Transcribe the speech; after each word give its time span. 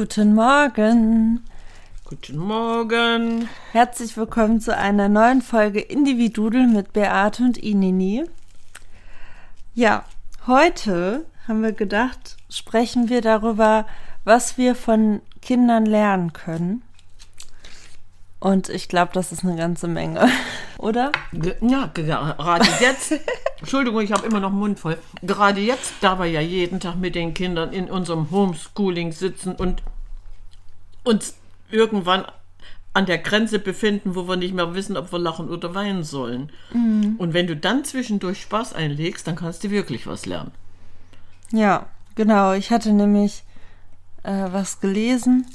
Guten 0.00 0.32
Morgen. 0.32 1.44
Guten 2.04 2.36
Morgen. 2.36 3.48
Herzlich 3.72 4.16
willkommen 4.16 4.60
zu 4.60 4.76
einer 4.76 5.08
neuen 5.08 5.42
Folge 5.42 5.80
Individudel 5.80 6.68
mit 6.68 6.92
Beate 6.92 7.42
und 7.42 7.58
Inini. 7.58 8.24
Ja, 9.74 10.04
heute 10.46 11.24
haben 11.48 11.64
wir 11.64 11.72
gedacht, 11.72 12.36
sprechen 12.48 13.08
wir 13.08 13.22
darüber, 13.22 13.86
was 14.22 14.56
wir 14.56 14.76
von 14.76 15.20
Kindern 15.42 15.84
lernen 15.84 16.32
können. 16.32 16.82
Und 18.38 18.68
ich 18.68 18.88
glaube, 18.88 19.10
das 19.14 19.32
ist 19.32 19.42
eine 19.42 19.56
ganze 19.56 19.88
Menge, 19.88 20.28
oder? 20.78 21.12
Ge- 21.32 21.56
Ja, 21.60 21.86
ge- 21.92 22.06
gerade 22.06 22.66
jetzt. 22.80 23.12
Entschuldigung, 23.58 24.00
ich 24.00 24.12
habe 24.12 24.26
immer 24.26 24.40
noch 24.40 24.50
Mund 24.52 24.78
voll. 24.80 24.96
Gerade 25.22 25.60
jetzt, 25.60 25.92
da 26.00 26.18
wir 26.18 26.26
ja 26.26 26.40
jeden 26.40 26.80
Tag 26.80 26.96
mit 26.96 27.14
den 27.14 27.34
Kindern 27.34 27.72
in 27.72 27.90
unserem 27.90 28.30
Homeschooling 28.30 29.12
sitzen 29.12 29.54
und 29.54 29.82
uns 31.04 31.36
irgendwann 31.70 32.24
an 32.94 33.06
der 33.06 33.18
Grenze 33.18 33.58
befinden, 33.58 34.14
wo 34.14 34.26
wir 34.26 34.36
nicht 34.36 34.54
mehr 34.54 34.74
wissen, 34.74 34.96
ob 34.96 35.12
wir 35.12 35.18
lachen 35.18 35.50
oder 35.50 35.74
weinen 35.74 36.02
sollen. 36.02 36.50
Und 36.72 37.32
wenn 37.34 37.46
du 37.46 37.54
dann 37.56 37.84
zwischendurch 37.84 38.40
Spaß 38.42 38.72
einlegst, 38.72 39.26
dann 39.26 39.36
kannst 39.36 39.62
du 39.62 39.70
wirklich 39.70 40.06
was 40.06 40.26
lernen. 40.26 40.50
Ja, 41.52 41.86
genau. 42.14 42.52
Ich 42.54 42.70
hatte 42.70 42.92
nämlich 42.92 43.44
äh, 44.24 44.46
was 44.50 44.80
gelesen, 44.80 45.46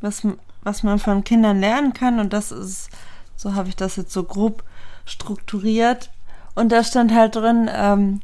was, 0.00 0.22
was 0.62 0.82
man 0.82 0.98
von 0.98 1.24
Kindern 1.24 1.58
lernen 1.60 1.94
kann. 1.94 2.20
Und 2.20 2.32
das 2.32 2.52
ist, 2.52 2.90
so 3.38 3.54
habe 3.54 3.68
ich 3.68 3.76
das 3.76 3.96
jetzt 3.96 4.12
so 4.12 4.24
grob 4.24 4.64
strukturiert. 5.06 6.10
Und 6.54 6.72
da 6.72 6.82
stand 6.82 7.14
halt 7.14 7.36
drin, 7.36 7.70
ähm, 7.72 8.20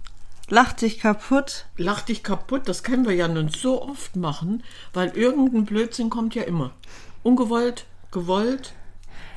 lach 0.49 0.73
dich 0.73 0.99
kaputt. 0.99 1.67
Lach 1.77 2.03
dich 2.03 2.25
kaputt, 2.25 2.69
das 2.69 2.83
können 2.83 3.07
wir 3.07 3.15
ja 3.15 3.29
nun 3.29 3.49
so 3.49 3.81
oft 3.81 4.17
machen, 4.17 4.65
weil 4.93 5.11
irgendein 5.11 5.65
Blödsinn 5.65 6.11
kommt 6.11 6.35
ja 6.35 6.43
immer. 6.43 6.73
Ungewollt, 7.23 7.87
gewollt. 8.11 8.75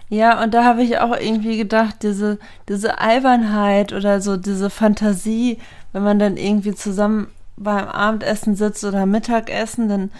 Ja, 0.09 0.42
und 0.42 0.53
da 0.53 0.64
habe 0.64 0.84
ich 0.84 0.97
auch 0.97 1.16
irgendwie 1.16 1.58
gedacht, 1.58 1.97
diese, 2.02 2.39
diese 2.67 3.00
Albernheit 3.00 3.94
oder 3.94 4.19
so 4.19 4.36
diese 4.36 4.72
Fantasie, 4.72 5.59
wenn 5.91 6.03
man 6.03 6.17
dann 6.17 6.38
irgendwie 6.38 6.73
zusammen 6.73 7.28
beim 7.56 7.88
Abendessen 7.88 8.56
sitzt 8.56 8.84
oder 8.84 9.06
Mittagessen, 9.06 9.89
dann 9.89 10.12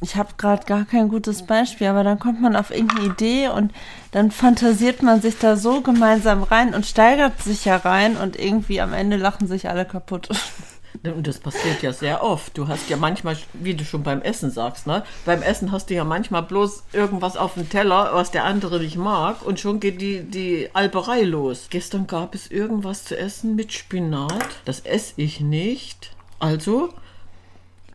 ich 0.00 0.16
habe 0.16 0.34
gerade 0.38 0.64
gar 0.64 0.84
kein 0.84 1.08
gutes 1.08 1.46
Beispiel, 1.46 1.88
aber 1.88 2.04
dann 2.04 2.18
kommt 2.18 2.40
man 2.40 2.56
auf 2.56 2.70
irgendeine 2.70 3.06
Idee 3.06 3.48
und 3.48 3.72
dann 4.12 4.30
fantasiert 4.30 5.02
man 5.02 5.20
sich 5.20 5.38
da 5.38 5.56
so 5.56 5.80
gemeinsam 5.80 6.42
rein 6.42 6.74
und 6.74 6.86
steigert 6.86 7.42
sich 7.42 7.64
ja 7.64 7.76
rein 7.76 8.16
und 8.16 8.38
irgendwie 8.38 8.80
am 8.80 8.92
Ende 8.92 9.16
lachen 9.16 9.48
sich 9.48 9.68
alle 9.68 9.84
kaputt. 9.84 10.28
Und 11.04 11.26
das 11.26 11.38
passiert 11.38 11.82
ja 11.82 11.92
sehr 11.92 12.24
oft. 12.24 12.56
Du 12.56 12.66
hast 12.66 12.88
ja 12.90 12.96
manchmal, 12.96 13.36
wie 13.52 13.74
du 13.74 13.84
schon 13.84 14.02
beim 14.02 14.22
Essen 14.22 14.50
sagst, 14.50 14.86
ne? 14.86 15.04
Beim 15.24 15.42
Essen 15.42 15.70
hast 15.70 15.90
du 15.90 15.94
ja 15.94 16.02
manchmal 16.02 16.42
bloß 16.42 16.84
irgendwas 16.92 17.36
auf 17.36 17.54
dem 17.54 17.68
Teller, 17.68 18.10
was 18.12 18.30
der 18.30 18.44
andere 18.44 18.80
nicht 18.80 18.96
mag, 18.96 19.44
und 19.44 19.60
schon 19.60 19.80
geht 19.80 20.00
die, 20.00 20.22
die 20.22 20.70
Alberei 20.72 21.22
los. 21.22 21.68
Gestern 21.70 22.06
gab 22.06 22.34
es 22.34 22.50
irgendwas 22.50 23.04
zu 23.04 23.16
essen 23.16 23.54
mit 23.54 23.72
Spinat. 23.72 24.48
Das 24.64 24.80
esse 24.80 25.12
ich 25.16 25.40
nicht. 25.40 26.10
Also, 26.40 26.92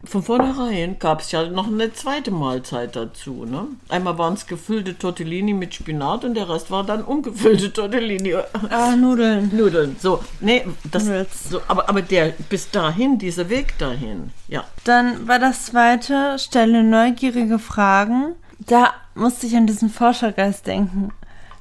von 0.05 0.21
vornherein 0.21 0.99
gab 0.99 1.21
es 1.21 1.31
ja 1.31 1.47
noch 1.49 1.67
eine 1.67 1.93
zweite 1.93 2.29
Mahlzeit 2.29 2.95
dazu. 2.95 3.45
Ne? 3.45 3.67
Einmal 3.87 4.17
waren 4.17 4.33
es 4.33 4.45
gefüllte 4.47 4.97
Tortellini 4.97 5.53
mit 5.53 5.73
Spinat 5.73 6.25
und 6.25 6.33
der 6.33 6.49
Rest 6.49 6.71
war 6.71 6.83
dann 6.83 7.03
ungefüllte 7.03 7.71
Tortellini. 7.71 8.35
Ah, 8.69 8.95
Nudeln. 8.95 9.49
Nudeln. 9.55 9.95
So, 9.99 10.21
nee, 10.41 10.65
das, 10.91 11.05
so, 11.49 11.61
aber, 11.67 11.87
aber 11.87 12.01
der 12.01 12.33
bis 12.49 12.69
dahin, 12.69 13.17
dieser 13.17 13.49
Weg 13.49 13.77
dahin, 13.77 14.31
ja. 14.47 14.65
Dann 14.83 15.27
war 15.27 15.39
das 15.39 15.67
zweite, 15.67 16.37
stelle 16.37 16.83
neugierige 16.83 17.57
Fragen. 17.57 18.35
Da 18.59 18.93
musste 19.15 19.47
ich 19.47 19.55
an 19.55 19.67
diesen 19.67 19.89
Forschergeist 19.89 20.67
denken. 20.67 21.11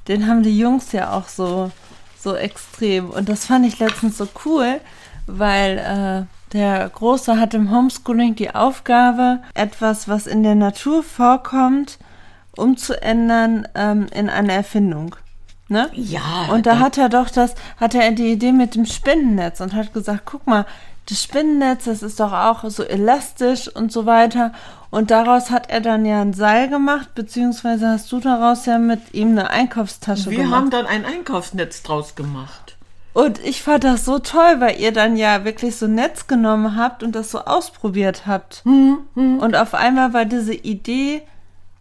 Den 0.08 0.26
haben 0.26 0.42
die 0.42 0.58
Jungs 0.58 0.90
ja 0.92 1.12
auch 1.12 1.28
so, 1.28 1.70
so 2.18 2.34
extrem. 2.34 3.10
Und 3.10 3.28
das 3.28 3.46
fand 3.46 3.66
ich 3.66 3.78
letztens 3.78 4.18
so 4.18 4.26
cool, 4.44 4.80
weil 5.26 5.78
äh, 6.28 6.41
der 6.52 6.88
Große 6.88 7.38
hat 7.38 7.54
im 7.54 7.70
Homeschooling 7.70 8.34
die 8.34 8.54
Aufgabe, 8.54 9.40
etwas, 9.54 10.08
was 10.08 10.26
in 10.26 10.42
der 10.42 10.54
Natur 10.54 11.02
vorkommt, 11.02 11.98
umzuändern 12.56 13.66
ähm, 13.74 14.06
in 14.14 14.28
eine 14.28 14.52
Erfindung. 14.52 15.16
Ne? 15.68 15.88
Ja, 15.94 16.48
Und 16.52 16.66
da 16.66 16.78
hat 16.78 16.98
er 16.98 17.08
doch 17.08 17.30
das, 17.30 17.54
hatte 17.78 18.02
er 18.02 18.12
die 18.12 18.30
Idee 18.32 18.52
mit 18.52 18.74
dem 18.74 18.84
Spinnennetz 18.84 19.60
und 19.60 19.72
hat 19.72 19.94
gesagt, 19.94 20.22
guck 20.26 20.46
mal, 20.46 20.66
das 21.08 21.22
Spinnennetz, 21.22 21.84
das 21.84 22.02
ist 22.02 22.20
doch 22.20 22.32
auch 22.32 22.62
so 22.68 22.82
elastisch 22.84 23.68
und 23.74 23.90
so 23.90 24.06
weiter. 24.06 24.52
Und 24.90 25.10
daraus 25.10 25.50
hat 25.50 25.70
er 25.70 25.80
dann 25.80 26.04
ja 26.04 26.20
ein 26.20 26.34
Seil 26.34 26.68
gemacht, 26.68 27.14
beziehungsweise 27.14 27.88
hast 27.88 28.12
du 28.12 28.20
daraus 28.20 28.66
ja 28.66 28.78
mit 28.78 29.14
ihm 29.14 29.30
eine 29.30 29.50
Einkaufstasche 29.50 30.30
Wir 30.30 30.38
gemacht. 30.38 30.54
haben 30.60 30.70
dann 30.70 30.86
ein 30.86 31.04
Einkaufsnetz 31.06 31.82
draus 31.82 32.14
gemacht. 32.14 32.71
Und 33.14 33.38
ich 33.44 33.62
fand 33.62 33.84
das 33.84 34.04
so 34.04 34.18
toll, 34.18 34.56
weil 34.60 34.80
ihr 34.80 34.92
dann 34.92 35.16
ja 35.16 35.44
wirklich 35.44 35.76
so 35.76 35.86
ein 35.86 35.94
Netz 35.94 36.26
genommen 36.26 36.76
habt 36.76 37.02
und 37.02 37.12
das 37.12 37.30
so 37.30 37.40
ausprobiert 37.40 38.26
habt. 38.26 38.62
Hm, 38.64 39.38
Und 39.40 39.56
auf 39.56 39.74
einmal 39.74 40.12
war 40.12 40.24
diese 40.24 40.54
Idee 40.54 41.22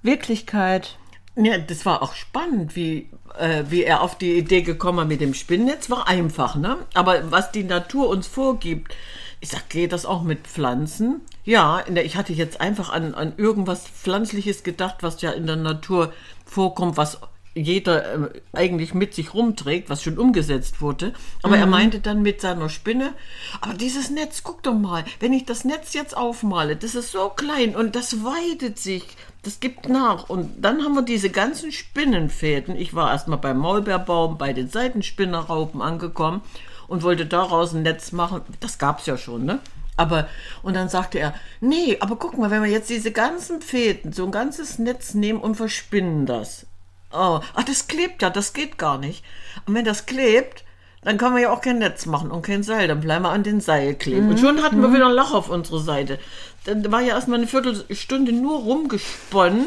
Wirklichkeit. 0.04 0.98
Ja, 1.36 1.58
das 1.58 1.86
war 1.86 2.02
auch 2.02 2.14
spannend, 2.16 2.76
wie, 2.76 3.10
äh, 3.40 3.64
wie 3.70 3.84
er 3.84 4.02
auf 4.02 4.18
die 4.18 4.38
Idee 4.38 4.62
gekommen 4.62 4.98
war 4.98 5.06
mit 5.06 5.22
dem 5.22 5.34
Spinnnetz. 5.34 5.90
War 5.90 6.08
einfach, 6.08 6.56
ne? 6.56 6.78
Aber 6.94 7.32
was 7.32 7.52
die 7.52 7.64
Natur 7.64 8.10
uns 8.10 8.28
vorgibt, 8.28 8.94
ich 9.40 9.50
sag, 9.50 9.70
geht 9.70 9.94
das 9.94 10.06
auch 10.06 10.24
mit 10.24 10.48
Pflanzen? 10.48 11.22
Ja, 11.46 11.82
der, 11.88 12.06
ich 12.06 12.16
hatte 12.18 12.34
jetzt 12.34 12.62
einfach 12.62 12.92
an, 12.92 13.16
an 13.16 13.34
irgendwas 13.38 13.88
Pflanzliches 13.88 14.64
gedacht, 14.64 14.98
was 15.02 15.22
ja 15.22 15.32
in 15.32 15.48
der 15.48 15.56
Natur 15.56 16.14
vorkommt, 16.46 16.98
was 16.98 17.20
jeder 17.54 18.14
äh, 18.14 18.42
eigentlich 18.54 18.94
mit 18.94 19.14
sich 19.14 19.34
rumträgt, 19.34 19.90
was 19.90 20.04
schon 20.04 20.18
umgesetzt 20.18 20.82
wurde. 20.82 21.14
Aber 21.44 21.58
er 21.58 21.66
meinte 21.66 22.00
dann 22.00 22.22
mit 22.22 22.42
seiner 22.42 22.70
Spinne, 22.70 23.14
aber 23.60 23.74
dieses 23.74 24.10
Netz, 24.10 24.44
guck 24.44 24.64
doch 24.64 24.74
mal, 24.74 25.04
wenn 25.20 25.34
ich 25.34 25.46
das 25.46 25.66
Netz 25.66 25.94
jetzt 25.94 26.16
aufmale, 26.16 26.76
das 26.76 26.96
ist 26.96 27.12
so 27.12 27.30
klein 27.30 27.76
und 27.76 27.96
das 27.96 28.24
weitet 28.24 28.80
sich, 28.80 29.04
das 29.44 29.60
gibt 29.60 29.90
nach. 29.90 30.30
Und 30.30 30.64
dann 30.64 30.84
haben 30.84 30.96
wir 30.96 31.02
diese 31.02 31.30
ganzen 31.30 31.72
Spinnenfäden. 31.72 32.76
Ich 32.76 32.94
war 32.94 33.12
erstmal 33.12 33.40
beim 33.40 33.58
Maulbeerbaum, 33.58 34.38
bei 34.38 34.54
den 34.54 34.70
Seitenspinnerraupen 34.70 35.82
angekommen 35.82 36.42
und 36.88 37.04
wollte 37.04 37.26
daraus 37.26 37.74
ein 37.74 37.84
Netz 37.84 38.12
machen. 38.12 38.42
Das 38.60 38.78
gab 38.78 39.00
es 39.00 39.08
ja 39.08 39.18
schon, 39.18 39.46
ne? 39.46 39.60
Aber, 39.98 40.28
und 40.64 40.76
dann 40.76 40.90
sagte 40.90 41.20
er, 41.20 41.34
nee, 41.60 41.98
aber 42.00 42.16
guck 42.16 42.38
mal, 42.38 42.50
wenn 42.50 42.64
wir 42.64 42.72
jetzt 42.72 42.90
diese 42.90 43.12
ganzen 43.12 43.62
Fäden, 43.62 44.14
so 44.14 44.26
ein 44.26 44.32
ganzes 44.32 44.80
Netz 44.80 45.14
nehmen 45.14 45.40
und 45.40 45.56
verspinnen 45.56 46.26
das. 46.26 46.66
Oh, 47.14 47.40
ach, 47.54 47.64
das 47.64 47.88
klebt 47.88 48.22
ja, 48.22 48.30
das 48.30 48.54
geht 48.54 48.78
gar 48.78 48.98
nicht. 48.98 49.24
Und 49.66 49.74
wenn 49.74 49.86
das 49.86 50.06
klebt, 50.06 50.64
dann 51.04 51.18
können 51.18 51.36
wir 51.36 51.42
ja 51.42 51.52
auch 51.52 51.62
kein 51.62 51.80
Netz 51.80 52.06
machen 52.06 52.30
und 52.32 52.44
kein 52.44 52.64
Seil, 52.64 52.88
dann 52.88 53.02
bleiben 53.02 53.26
wir 53.26 53.32
an 53.32 53.44
den 53.44 53.60
Seil 53.60 53.96
kleben. 53.96 54.30
Und 54.30 54.40
schon 54.40 54.62
hatten 54.62 54.82
wir 54.82 54.94
wieder 54.94 55.08
ein 55.08 55.16
Loch 55.16 55.34
auf 55.34 55.50
unserer 55.50 55.80
Seite. 55.80 56.20
Dann 56.66 56.92
war 56.92 57.02
ja 57.02 57.16
erstmal 57.16 57.40
eine 57.40 57.48
Viertelstunde 57.48 58.32
nur 58.32 58.60
rumgesponnen 58.60 59.66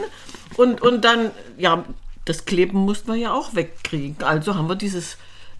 und, 0.56 0.80
und 0.80 1.04
dann, 1.04 1.32
ja, 1.56 1.84
das 2.24 2.44
Kleben 2.44 2.78
mussten 2.78 3.12
wir 3.12 3.18
ja 3.18 3.34
auch 3.34 3.54
wegkriegen. 3.54 4.22
Also 4.22 4.54
haben 4.54 4.68
wir 4.68 4.76
dieses 4.76 5.18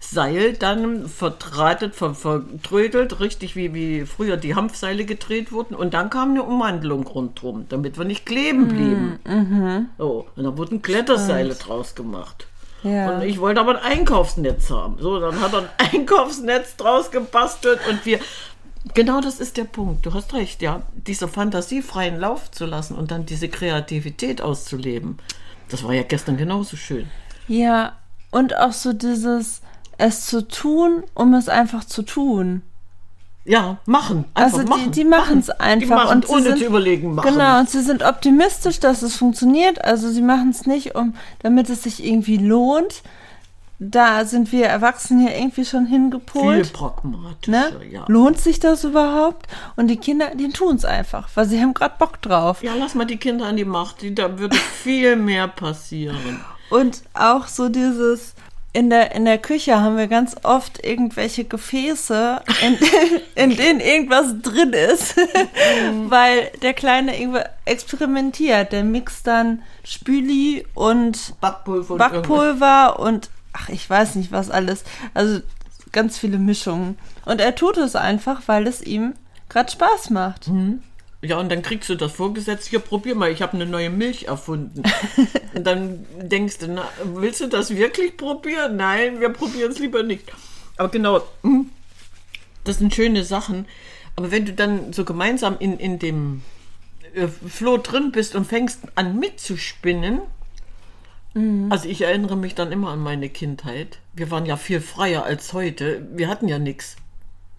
Seil 0.09 0.53
dann 0.53 1.07
verdrahtet, 1.07 1.95
ver, 1.95 2.13
vertrödelt, 2.13 3.19
richtig 3.19 3.55
wie, 3.55 3.73
wie 3.73 4.05
früher 4.05 4.37
die 4.37 4.55
Hanfseile 4.55 5.05
gedreht 5.05 5.51
wurden. 5.51 5.75
Und 5.75 5.93
dann 5.93 6.09
kam 6.09 6.31
eine 6.31 6.43
Umwandlung 6.43 7.05
rundherum, 7.05 7.65
damit 7.69 7.97
wir 7.97 8.05
nicht 8.05 8.25
kleben 8.25 8.67
blieben. 8.67 9.19
So, 9.97 10.27
und 10.35 10.43
dann 10.43 10.57
wurden 10.57 10.81
Kletterseile 10.81 11.55
draus 11.55 11.95
gemacht. 11.95 12.47
Ja. 12.85 13.15
Und 13.15 13.23
ich 13.23 13.39
wollte 13.39 13.59
aber 13.59 13.81
ein 13.81 13.99
Einkaufsnetz 13.99 14.69
haben. 14.69 14.97
So, 14.99 15.19
dann 15.19 15.39
hat 15.41 15.53
er 15.53 15.59
ein 15.59 15.69
Einkaufsnetz 15.93 16.75
draus 16.75 17.11
gebastelt 17.11 17.79
und 17.89 18.05
wir. 18.05 18.19
Genau 18.93 19.19
das 19.19 19.39
ist 19.39 19.57
der 19.57 19.63
Punkt. 19.63 20.05
Du 20.05 20.13
hast 20.13 20.33
recht, 20.35 20.61
ja. 20.61 20.83
Diese 20.93 21.27
Fantasie 21.27 21.81
freien 21.81 22.19
Lauf 22.19 22.51
zu 22.51 22.67
lassen 22.67 22.95
und 22.95 23.09
dann 23.09 23.25
diese 23.25 23.49
Kreativität 23.49 24.41
auszuleben. 24.41 25.17
Das 25.69 25.83
war 25.83 25.93
ja 25.93 26.03
gestern 26.03 26.37
genauso 26.37 26.77
schön. 26.77 27.09
Ja, 27.47 27.93
und 28.29 28.55
auch 28.55 28.73
so 28.73 28.93
dieses, 28.93 29.61
es 29.97 30.25
zu 30.27 30.47
tun, 30.47 31.03
um 31.13 31.33
es 31.33 31.49
einfach 31.49 31.83
zu 31.85 32.01
tun. 32.03 32.61
Ja, 33.47 33.77
machen. 33.85 34.25
Einfach 34.33 34.57
Also 34.59 34.67
machen. 34.69 34.85
die, 34.85 34.91
die 34.91 35.05
machen 35.05 35.37
es 35.39 35.49
einfach. 35.51 35.79
Die 35.79 35.93
machen, 35.93 36.17
und 36.17 36.29
ohne 36.29 36.41
sind, 36.43 36.57
zu 36.57 36.65
überlegen, 36.65 37.13
machen. 37.13 37.31
Genau, 37.31 37.59
und 37.59 37.69
sie 37.69 37.81
sind 37.81 38.03
optimistisch, 38.03 38.79
dass 38.79 39.03
es 39.03 39.15
funktioniert. 39.15 39.85
Also 39.85 40.09
sie 40.09 40.23
machen 40.23 40.49
es 40.49 40.65
nicht, 40.65 40.95
um, 40.95 41.13
damit 41.43 41.69
es 41.69 41.83
sich 41.83 42.03
irgendwie 42.03 42.37
lohnt. 42.37 43.03
Da 43.77 44.23
sind 44.25 44.51
wir 44.53 44.67
Erwachsenen 44.67 45.27
ja 45.27 45.33
irgendwie 45.33 45.65
schon 45.65 45.85
Viel 45.85 45.95
hingepolt. 45.95 46.71
pragmatischer, 46.73 47.51
Ne? 47.51 47.71
ja. 47.91 48.05
Lohnt 48.07 48.39
sich 48.39 48.59
das 48.61 48.83
überhaupt? 48.85 49.47
Und 49.75 49.87
die 49.89 49.97
Kinder, 49.97 50.33
die 50.33 50.49
tun 50.49 50.77
es 50.77 50.85
einfach, 50.85 51.27
weil 51.35 51.45
sie 51.45 51.59
haben 51.61 51.73
gerade 51.73 51.95
Bock 51.99 52.21
drauf. 52.21 52.63
Ja, 52.63 52.71
lass 52.79 52.95
mal 52.95 53.05
die 53.05 53.17
Kinder 53.17 53.45
an 53.45 53.57
die 53.57 53.65
Macht. 53.65 54.01
Die, 54.01 54.15
da 54.15 54.39
würde 54.39 54.55
viel 54.81 55.17
mehr 55.17 55.49
passieren. 55.49 56.39
Und 56.69 57.03
auch 57.13 57.47
so 57.47 57.67
dieses, 57.69 58.33
in 58.75 58.89
der, 58.89 59.15
in 59.15 59.23
der 59.23 59.37
Küche 59.37 59.79
haben 59.79 59.95
wir 59.95 60.07
ganz 60.07 60.35
oft 60.43 60.85
irgendwelche 60.85 61.45
Gefäße, 61.45 62.41
in, 62.61 62.77
in 63.35 63.55
denen 63.55 63.79
irgendwas 63.79 64.35
drin 64.41 64.73
ist, 64.73 65.15
weil 66.09 66.51
der 66.61 66.73
Kleine 66.73 67.17
irgendwo 67.17 67.39
experimentiert. 67.63 68.73
Der 68.73 68.83
mixt 68.83 69.27
dann 69.27 69.63
Spüli 69.85 70.67
und 70.73 71.35
Backpulver 71.39 71.93
und 71.93 71.99
Backpulver 71.99 72.99
und 72.99 73.29
ach, 73.53 73.69
ich 73.69 73.89
weiß 73.89 74.15
nicht 74.15 74.33
was 74.33 74.51
alles. 74.51 74.83
Also 75.13 75.39
ganz 75.93 76.17
viele 76.17 76.37
Mischungen. 76.37 76.97
Und 77.23 77.39
er 77.39 77.55
tut 77.55 77.77
es 77.77 77.95
einfach, 77.95 78.41
weil 78.47 78.67
es 78.67 78.81
ihm 78.81 79.13
gerade 79.47 79.71
Spaß 79.71 80.09
macht. 80.09 80.49
Ja, 81.25 81.39
und 81.39 81.49
dann 81.51 81.61
kriegst 81.61 81.89
du 81.89 81.95
das 81.95 82.11
vorgesetzt, 82.11 82.67
hier 82.67 82.79
probier 82.79 83.15
mal, 83.15 83.31
ich 83.31 83.41
habe 83.41 83.53
eine 83.53 83.65
neue 83.65 83.89
Milch 83.89 84.25
erfunden. 84.25 84.83
und 85.55 85.65
dann 85.65 86.05
denkst 86.21 86.59
du, 86.59 86.67
na, 86.67 86.87
willst 87.03 87.41
du 87.41 87.47
das 87.47 87.75
wirklich 87.75 88.15
probieren? 88.15 88.75
Nein, 88.75 89.19
wir 89.19 89.29
probieren 89.29 89.71
es 89.71 89.79
lieber 89.79 90.03
nicht. 90.03 90.31
Aber 90.77 90.89
genau, 90.89 91.21
hm, 91.41 91.71
das 92.63 92.77
sind 92.77 92.93
schöne 92.93 93.23
Sachen. 93.23 93.65
Aber 94.15 94.31
wenn 94.31 94.45
du 94.45 94.53
dann 94.53 94.93
so 94.93 95.03
gemeinsam 95.03 95.57
in, 95.59 95.79
in 95.79 95.99
dem 95.99 96.43
äh, 97.15 97.27
Floh 97.27 97.77
drin 97.77 98.11
bist 98.11 98.35
und 98.35 98.45
fängst 98.45 98.81
an 98.95 99.19
mitzuspinnen, 99.19 100.21
also 101.69 101.89
ich 101.89 102.01
erinnere 102.01 102.37
mich 102.37 102.55
dann 102.55 102.71
immer 102.71 102.91
an 102.91 102.99
meine 102.99 103.27
Kindheit. 103.27 103.99
Wir 104.13 104.31
waren 104.31 104.45
ja 104.45 104.55
viel 104.55 104.79
freier 104.79 105.25
als 105.25 105.51
heute. 105.51 106.07
Wir 106.13 106.29
hatten 106.29 106.47
ja 106.47 106.59
nichts. 106.59 106.95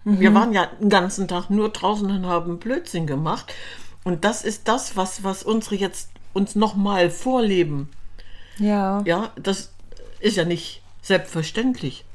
Wir 0.09 0.33
waren 0.33 0.53
ja 0.53 0.67
den 0.79 0.89
ganzen 0.89 1.27
Tag 1.27 1.49
nur 1.49 1.69
draußen 1.69 2.09
und 2.09 2.25
haben 2.25 2.59
Blödsinn 2.59 3.07
gemacht. 3.07 3.53
Und 4.05 4.23
das 4.23 4.45
ist 4.45 4.67
das, 4.69 4.95
was, 4.95 5.25
was 5.25 5.43
unsere 5.43 5.75
jetzt 5.75 6.09
uns 6.31 6.55
nochmal 6.55 7.09
vorleben. 7.09 7.89
Ja. 8.57 9.01
Ja, 9.05 9.31
das 9.35 9.71
ist 10.21 10.37
ja 10.37 10.45
nicht 10.45 10.81
selbstverständlich, 11.01 12.05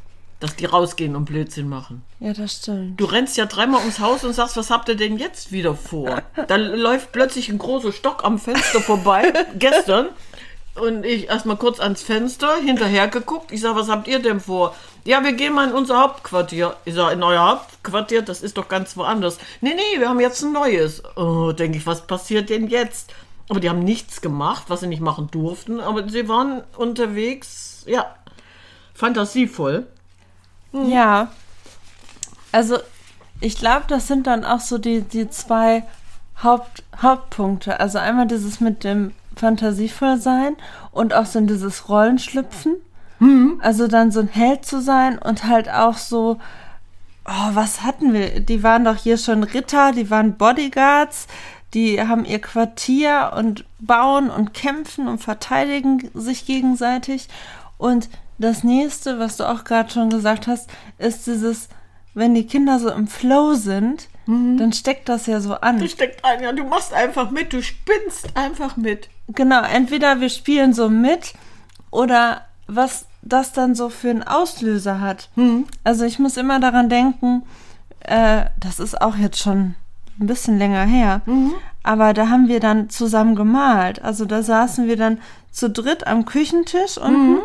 dass 0.40 0.56
die 0.56 0.64
rausgehen 0.64 1.16
und 1.16 1.26
Blödsinn 1.26 1.68
machen. 1.68 2.02
Ja, 2.18 2.32
das 2.32 2.56
stimmt. 2.56 2.98
Du 2.98 3.04
rennst 3.04 3.36
ja 3.36 3.44
dreimal 3.44 3.80
ums 3.80 3.98
Haus 3.98 4.24
und 4.24 4.32
sagst, 4.32 4.56
was 4.56 4.70
habt 4.70 4.88
ihr 4.88 4.96
denn 4.96 5.18
jetzt 5.18 5.52
wieder 5.52 5.74
vor? 5.74 6.22
Da 6.48 6.56
läuft 6.56 7.12
plötzlich 7.12 7.50
ein 7.50 7.58
großer 7.58 7.92
Stock 7.92 8.24
am 8.24 8.38
Fenster 8.38 8.80
vorbei, 8.80 9.32
gestern. 9.58 10.08
Und 10.74 11.04
ich 11.04 11.28
erstmal 11.28 11.56
kurz 11.56 11.80
ans 11.80 12.02
Fenster, 12.02 12.56
hinterher 12.56 13.08
geguckt. 13.08 13.52
Ich 13.52 13.60
sag, 13.60 13.76
was 13.76 13.88
habt 13.88 14.08
ihr 14.08 14.20
denn 14.20 14.40
vor? 14.40 14.74
Ja, 15.04 15.22
wir 15.22 15.34
gehen 15.34 15.52
mal 15.52 15.68
in 15.68 15.74
unser 15.74 16.00
Hauptquartier. 16.00 16.76
Ich 16.86 16.94
sag, 16.94 17.12
in 17.12 17.22
euer 17.22 17.46
Hauptquartier, 17.46 18.22
das 18.22 18.42
ist 18.42 18.56
doch 18.56 18.68
ganz 18.68 18.96
woanders. 18.96 19.38
Nee, 19.60 19.74
nee, 19.74 20.00
wir 20.00 20.08
haben 20.08 20.20
jetzt 20.20 20.42
ein 20.42 20.52
neues. 20.52 21.02
Oh, 21.16 21.52
denke 21.52 21.76
ich, 21.76 21.86
was 21.86 22.06
passiert 22.06 22.48
denn 22.48 22.68
jetzt? 22.68 23.12
Aber 23.50 23.60
die 23.60 23.68
haben 23.68 23.84
nichts 23.84 24.22
gemacht, 24.22 24.64
was 24.68 24.80
sie 24.80 24.86
nicht 24.86 25.02
machen 25.02 25.28
durften. 25.30 25.78
Aber 25.78 26.08
sie 26.08 26.26
waren 26.28 26.62
unterwegs, 26.76 27.82
ja, 27.86 28.14
fantasievoll. 28.94 29.86
Ja. 30.72 31.32
Also, 32.50 32.78
ich 33.40 33.58
glaube, 33.58 33.84
das 33.88 34.06
sind 34.06 34.26
dann 34.26 34.44
auch 34.44 34.60
so 34.60 34.78
die, 34.78 35.02
die 35.02 35.28
zwei 35.28 35.82
Haupt, 36.42 36.82
Hauptpunkte. 37.00 37.78
Also 37.78 37.98
einmal 37.98 38.26
dieses 38.26 38.60
mit 38.60 38.84
dem 38.84 39.12
fantasievoll 39.42 40.18
sein 40.18 40.56
und 40.92 41.12
auch 41.12 41.26
so 41.26 41.40
in 41.40 41.48
dieses 41.48 41.88
Rollenschlüpfen. 41.88 42.76
Also 43.60 43.88
dann 43.88 44.10
so 44.10 44.20
ein 44.20 44.28
Held 44.28 44.64
zu 44.64 44.80
sein 44.80 45.18
und 45.18 45.44
halt 45.44 45.68
auch 45.68 45.96
so, 45.96 46.38
oh, 47.24 47.48
was 47.54 47.82
hatten 47.82 48.12
wir? 48.12 48.40
Die 48.40 48.62
waren 48.62 48.84
doch 48.84 48.96
hier 48.96 49.18
schon 49.18 49.42
Ritter, 49.42 49.92
die 49.92 50.10
waren 50.10 50.36
Bodyguards, 50.36 51.26
die 51.74 52.00
haben 52.00 52.24
ihr 52.24 52.40
Quartier 52.40 53.32
und 53.36 53.64
bauen 53.78 54.30
und 54.30 54.54
kämpfen 54.54 55.08
und 55.08 55.18
verteidigen 55.18 56.10
sich 56.14 56.46
gegenseitig. 56.46 57.28
Und 57.78 58.08
das 58.38 58.64
nächste, 58.64 59.18
was 59.18 59.36
du 59.36 59.48
auch 59.48 59.64
gerade 59.64 59.90
schon 59.90 60.10
gesagt 60.10 60.46
hast, 60.46 60.70
ist 60.98 61.26
dieses, 61.26 61.68
wenn 62.14 62.34
die 62.34 62.46
Kinder 62.46 62.78
so 62.78 62.90
im 62.90 63.06
Flow 63.06 63.54
sind, 63.54 64.08
dann 64.26 64.72
steckt 64.72 65.08
das 65.08 65.26
ja 65.26 65.40
so 65.40 65.54
an. 65.54 65.78
Du 65.78 65.88
steckt 65.88 66.24
ein, 66.24 66.42
ja, 66.42 66.52
du 66.52 66.64
machst 66.64 66.92
einfach 66.92 67.30
mit, 67.30 67.52
du 67.52 67.62
spinnst 67.62 68.36
einfach 68.36 68.76
mit. 68.76 69.08
Genau, 69.28 69.62
entweder 69.62 70.20
wir 70.20 70.28
spielen 70.28 70.72
so 70.72 70.88
mit 70.88 71.32
oder 71.90 72.42
was 72.66 73.06
das 73.22 73.52
dann 73.52 73.74
so 73.74 73.88
für 73.88 74.10
einen 74.10 74.22
Auslöser 74.22 75.00
hat. 75.00 75.28
Also 75.84 76.04
ich 76.04 76.18
muss 76.18 76.36
immer 76.36 76.60
daran 76.60 76.88
denken, 76.88 77.42
äh, 78.00 78.46
das 78.58 78.78
ist 78.80 79.00
auch 79.00 79.16
jetzt 79.16 79.38
schon 79.38 79.74
ein 80.20 80.26
bisschen 80.26 80.58
länger 80.58 80.84
her, 80.84 81.22
aber 81.82 82.12
da 82.14 82.28
haben 82.28 82.48
wir 82.48 82.60
dann 82.60 82.90
zusammen 82.90 83.34
gemalt. 83.34 84.02
Also 84.02 84.24
da 84.24 84.42
saßen 84.42 84.86
wir 84.86 84.96
dann 84.96 85.18
zu 85.50 85.68
dritt 85.70 86.06
am 86.06 86.24
Küchentisch 86.24 86.96
unten 86.98 87.38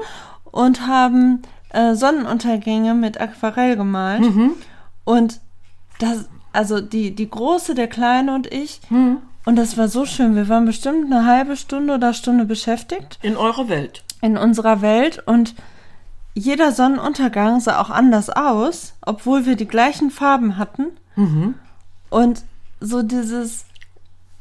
und 0.52 0.88
haben 0.88 1.42
äh, 1.70 1.94
Sonnenuntergänge 1.96 2.94
mit 2.94 3.20
Aquarell 3.20 3.76
gemalt. 3.78 4.24
Und 5.06 5.40
das, 6.00 6.28
also 6.58 6.82
die, 6.82 7.14
die 7.14 7.30
Große, 7.30 7.76
der 7.76 7.88
Kleine 7.88 8.34
und 8.34 8.52
ich. 8.52 8.82
Und 8.90 9.56
das 9.56 9.78
war 9.78 9.88
so 9.88 10.06
schön. 10.06 10.36
Wir 10.36 10.50
waren 10.50 10.66
bestimmt 10.66 11.06
eine 11.06 11.26
halbe 11.26 11.56
Stunde 11.56 11.94
oder 11.94 12.14
Stunde 12.14 12.46
beschäftigt 12.46 13.20
In 13.22 13.38
eurer 13.38 13.70
Welt. 13.70 14.04
in 14.22 14.38
unserer 14.38 14.82
Welt 14.82 15.22
und 15.26 15.54
jeder 16.34 16.72
Sonnenuntergang 16.72 17.60
sah 17.60 17.80
auch 17.82 17.90
anders 17.90 18.30
aus, 18.30 18.94
obwohl 19.02 19.46
wir 19.46 19.56
die 19.56 19.68
gleichen 19.68 20.12
Farben 20.12 20.58
hatten. 20.58 20.86
Und 22.10 22.44
so 22.80 23.02
dieses, 23.02 23.66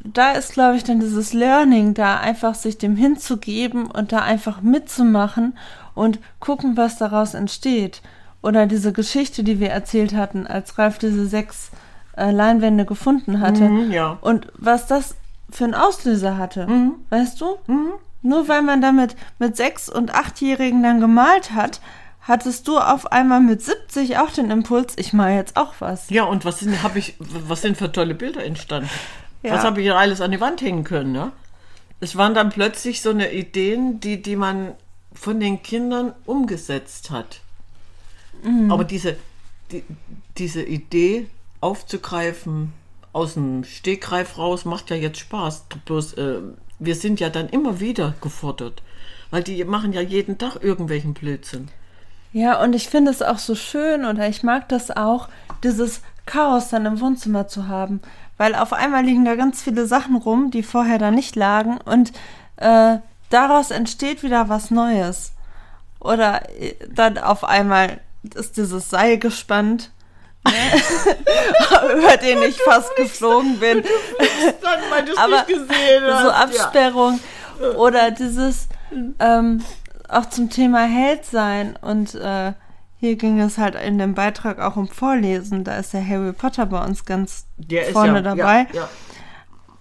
da 0.05 0.33
ist, 0.33 0.53
glaube 0.53 0.77
ich, 0.77 0.85
dann 0.85 1.01
dieses 1.01 1.33
Learning, 1.33 1.95
da 1.95 2.19
einfach 2.19 2.55
sich 2.55 2.77
dem 2.79 2.97
hinzugeben 2.97 3.87
und 3.91 4.13
da 4.13 4.19
einfach 4.19 4.61
mitzumachen 4.61 5.57
und 5.95 6.19
gucken, 6.41 6.77
was 6.77 6.99
daraus 6.99 7.33
entsteht. 7.35 8.03
Oder 8.43 8.67
diese 8.67 8.93
Geschichte, 8.93 9.43
die 9.43 9.59
wir 9.61 9.71
erzählt 9.71 10.15
hatten, 10.15 10.47
als 10.47 10.77
Ralf 10.79 10.99
diese 10.99 11.27
sechs 11.27 11.71
äh, 12.17 12.31
Leinwände 12.31 12.85
gefunden 12.85 13.41
hatte. 13.41 13.69
Mhm, 13.69 13.93
ja. 13.93 14.19
Und 14.21 14.49
was 14.57 14.87
das 14.87 15.17
für 15.51 15.65
einen 15.65 15.75
Auslöser 15.75 16.39
hatte, 16.39 16.67
weißt 17.11 17.41
du? 17.41 17.59
Nur 18.23 18.49
weil 18.49 18.63
man 18.63 18.81
damit 18.81 19.15
mit 19.39 19.57
sechs- 19.57 19.89
und 19.89 20.15
achtjährigen 20.15 20.83
dann 20.83 21.01
gemalt 21.01 21.53
hat, 21.53 21.81
hattest 22.23 22.67
du 22.67 22.79
auf 22.79 23.13
einmal 23.13 23.41
mit 23.41 23.63
70 23.63 24.19
auch 24.19 24.31
den 24.31 24.51
Impuls, 24.51 24.95
ich 24.97 25.13
mal 25.13 25.35
jetzt 25.35 25.57
auch 25.57 25.75
was. 25.79 26.11
Ja, 26.11 26.25
und 26.25 26.45
was 26.45 26.59
sind, 26.59 26.83
hab 26.83 26.97
ich, 26.97 27.15
was 27.19 27.63
sind 27.63 27.77
für 27.77 27.93
tolle 27.93 28.15
Bilder 28.15 28.43
entstanden? 28.43 28.91
Ja. 29.43 29.55
Was 29.55 29.63
habe 29.63 29.81
ich 29.81 29.93
alles 29.93 30.21
an 30.21 30.33
die 30.33 30.41
Wand 30.41 30.61
hängen 30.61 30.83
können, 30.83 31.13
ne? 31.13 31.31
Es 32.01 32.17
waren 32.17 32.35
dann 32.35 32.51
plötzlich 32.51 33.01
so 33.01 33.11
eine 33.11 33.33
Ideen, 33.33 34.01
die, 34.01 34.21
die 34.21 34.37
man 34.37 34.73
von 35.15 35.39
den 35.39 35.63
Kindern 35.63 36.13
umgesetzt 36.27 37.11
hat. 37.11 37.41
Aber 38.69 38.85
diese, 38.85 39.17
die, 39.73 39.83
diese 40.37 40.63
Idee 40.63 41.29
aufzugreifen 41.67 42.73
aus 43.13 43.35
dem 43.35 43.65
Stegreif 43.65 44.39
raus, 44.39 44.65
macht 44.65 44.91
ja 44.91 44.97
jetzt 44.97 45.19
Spaß. 45.19 45.65
Bloß, 45.85 46.13
äh, 46.15 46.39
wir 46.79 46.95
sind 46.95 47.19
ja 47.19 47.29
dann 47.29 47.49
immer 47.49 47.81
wieder 47.81 48.15
gefordert. 48.21 48.83
Weil 49.31 49.43
die 49.43 49.65
machen 49.65 49.93
ja 49.93 50.01
jeden 50.01 50.39
Tag 50.39 50.63
irgendwelchen 50.63 51.13
Blödsinn. 51.13 51.69
Ja, 52.33 52.63
und 52.63 52.75
ich 52.75 52.89
finde 52.89 53.11
es 53.11 53.21
auch 53.23 53.39
so 53.39 53.57
schön 53.57 54.05
oder 54.05 54.29
ich 54.29 54.45
mag 54.45 54.69
das 54.69 54.91
auch, 54.91 55.29
dieses 55.65 56.03
Chaos 56.27 56.69
dann 56.69 56.87
im 56.87 57.01
Wohnzimmer 57.01 57.49
zu 57.49 57.67
haben. 57.67 58.01
Weil 58.37 58.55
auf 58.55 58.73
einmal 58.73 59.05
liegen 59.05 59.25
da 59.25 59.35
ganz 59.35 59.63
viele 59.63 59.87
Sachen 59.87 60.17
rum, 60.17 60.51
die 60.53 60.63
vorher 60.63 60.99
da 60.99 61.11
nicht 61.11 61.35
lagen 61.35 61.79
und 61.85 62.13
äh, 62.57 62.99
daraus 63.31 63.71
entsteht 63.73 64.23
wieder 64.23 64.49
was 64.49 64.71
Neues. 64.71 65.33
Oder 65.99 66.49
äh, 66.61 66.75
dann 66.89 67.19
auf 67.19 67.43
einmal 67.43 68.01
ist 68.35 68.57
dieses 68.57 68.89
Seil 68.91 69.19
gespannt? 69.19 69.91
über 71.99 72.17
den 72.17 72.43
ich 72.43 72.61
fast 72.63 72.95
geflogen 72.97 73.59
bin. 73.59 73.83
Dann, 74.63 74.81
Aber 75.17 75.45
so 75.49 76.29
ja. 76.29 76.31
Absperrung 76.31 77.21
oder 77.77 78.11
dieses 78.11 78.69
ähm, 79.19 79.63
auch 80.09 80.27
zum 80.27 80.51
Thema 80.51 80.85
Held 80.85 81.25
sein 81.25 81.77
und 81.81 82.15
äh, 82.15 82.53
hier 82.99 83.17
ging 83.17 83.41
es 83.41 83.59
halt 83.59 83.75
in 83.75 83.99
dem 83.99 84.15
Beitrag 84.15 84.59
auch 84.59 84.77
um 84.77 84.89
Vorlesen. 84.89 85.65
Da 85.65 85.77
ist 85.77 85.93
der 85.93 86.07
Harry 86.07 86.33
Potter 86.33 86.67
bei 86.67 86.83
uns 86.83 87.05
ganz 87.05 87.47
Der 87.59 87.87
vorne 87.87 88.15
ja, 88.17 88.23
dabei. 88.23 88.67
Ja, 88.73 88.81
ja. 88.81 88.89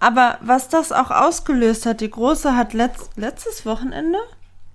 Aber 0.00 0.38
was 0.42 0.68
das 0.68 0.92
auch 0.92 1.10
ausgelöst 1.10 1.86
hat, 1.86 2.00
die 2.02 2.10
Große 2.10 2.54
hat 2.54 2.74
letzt, 2.74 3.10
letztes 3.16 3.64
Wochenende, 3.64 4.18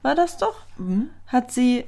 war 0.01 0.15
das 0.15 0.37
doch, 0.37 0.55
Mhm. 0.77 1.09
hat 1.27 1.51
sie, 1.51 1.85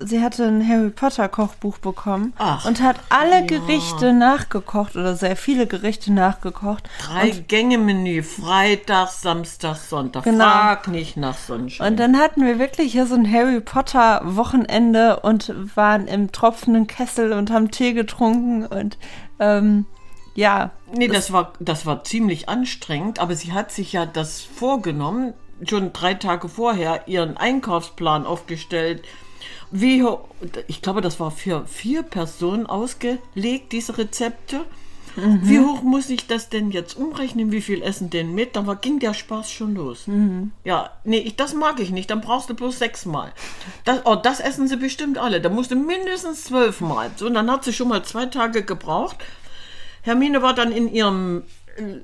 sie 0.00 0.22
hatte 0.22 0.44
ein 0.44 0.66
Harry 0.66 0.90
Potter 0.90 1.28
Kochbuch 1.28 1.78
bekommen 1.78 2.32
Ach, 2.38 2.64
und 2.64 2.82
hat 2.82 2.96
alle 3.08 3.40
ja. 3.40 3.46
Gerichte 3.46 4.12
nachgekocht 4.12 4.96
oder 4.96 5.16
sehr 5.16 5.36
viele 5.36 5.66
Gerichte 5.66 6.12
nachgekocht. 6.12 6.88
Drei 7.04 7.30
Gänge 7.30 7.78
Menü, 7.78 8.22
Freitag, 8.22 9.08
Samstag, 9.08 9.76
Sonntag. 9.76 10.24
Genau. 10.24 10.44
Frag 10.44 10.88
nicht 10.88 11.16
nach 11.16 11.36
Sonnenschein. 11.36 11.92
Und 11.92 12.00
dann 12.00 12.18
hatten 12.18 12.44
wir 12.44 12.58
wirklich 12.58 12.92
hier 12.92 13.06
so 13.06 13.14
ein 13.14 13.30
Harry 13.30 13.60
Potter 13.60 14.20
Wochenende 14.24 15.20
und 15.20 15.52
waren 15.76 16.06
im 16.06 16.32
tropfenden 16.32 16.86
Kessel 16.86 17.32
und 17.32 17.50
haben 17.50 17.70
Tee 17.70 17.92
getrunken 17.92 18.66
und 18.66 18.98
ähm, 19.40 19.86
ja, 20.34 20.70
nee, 20.92 21.08
das 21.08 21.32
war, 21.32 21.52
das 21.58 21.84
war 21.84 22.04
ziemlich 22.04 22.48
anstrengend, 22.48 23.18
aber 23.18 23.34
sie 23.34 23.52
hat 23.52 23.72
sich 23.72 23.92
ja 23.92 24.06
das 24.06 24.42
vorgenommen, 24.42 25.34
schon 25.68 25.92
drei 25.92 26.14
Tage 26.14 26.48
vorher 26.48 27.08
ihren 27.08 27.36
Einkaufsplan 27.36 28.24
aufgestellt, 28.24 29.02
Wie, 29.70 30.02
ho- 30.02 30.26
ich 30.66 30.80
glaube, 30.82 31.00
das 31.00 31.20
war 31.20 31.30
für 31.30 31.66
vier 31.66 32.02
Personen 32.02 32.66
ausgelegt, 32.66 33.72
diese 33.72 33.98
Rezepte. 33.98 34.60
Wie 35.42 35.58
hoch 35.58 35.82
muss 35.82 36.10
ich 36.10 36.28
das 36.28 36.48
denn 36.48 36.70
jetzt 36.70 36.96
umrechnen? 36.96 37.50
Wie 37.50 37.60
viel 37.60 37.82
essen 37.82 38.08
denn 38.08 38.34
mit? 38.36 38.54
Da 38.54 38.66
war, 38.68 38.76
ging 38.76 39.00
der 39.00 39.14
Spaß 39.14 39.50
schon 39.50 39.74
los. 39.74 40.04
Ja, 40.64 40.90
nee, 41.02 41.18
ich, 41.18 41.34
das 41.34 41.54
mag 41.54 41.80
ich 41.80 41.90
nicht. 41.90 42.08
Dann 42.10 42.20
brauchst 42.20 42.48
du 42.50 42.54
bloß 42.54 42.78
sechsmal. 42.78 43.32
Das, 43.84 44.02
oh, 44.04 44.14
das 44.14 44.38
essen 44.38 44.68
sie 44.68 44.76
bestimmt 44.76 45.18
alle. 45.18 45.40
Da 45.40 45.48
musst 45.48 45.72
du 45.72 45.74
mindestens 45.76 46.44
zwölfmal. 46.44 47.10
So, 47.16 47.26
und 47.26 47.34
dann 47.34 47.50
hat 47.50 47.64
sie 47.64 47.72
schon 47.72 47.88
mal 47.88 48.04
zwei 48.04 48.26
Tage 48.26 48.62
gebraucht. 48.62 49.16
Hermine 50.02 50.40
war 50.42 50.54
dann 50.54 50.70
in 50.70 50.92
ihrem 50.92 51.42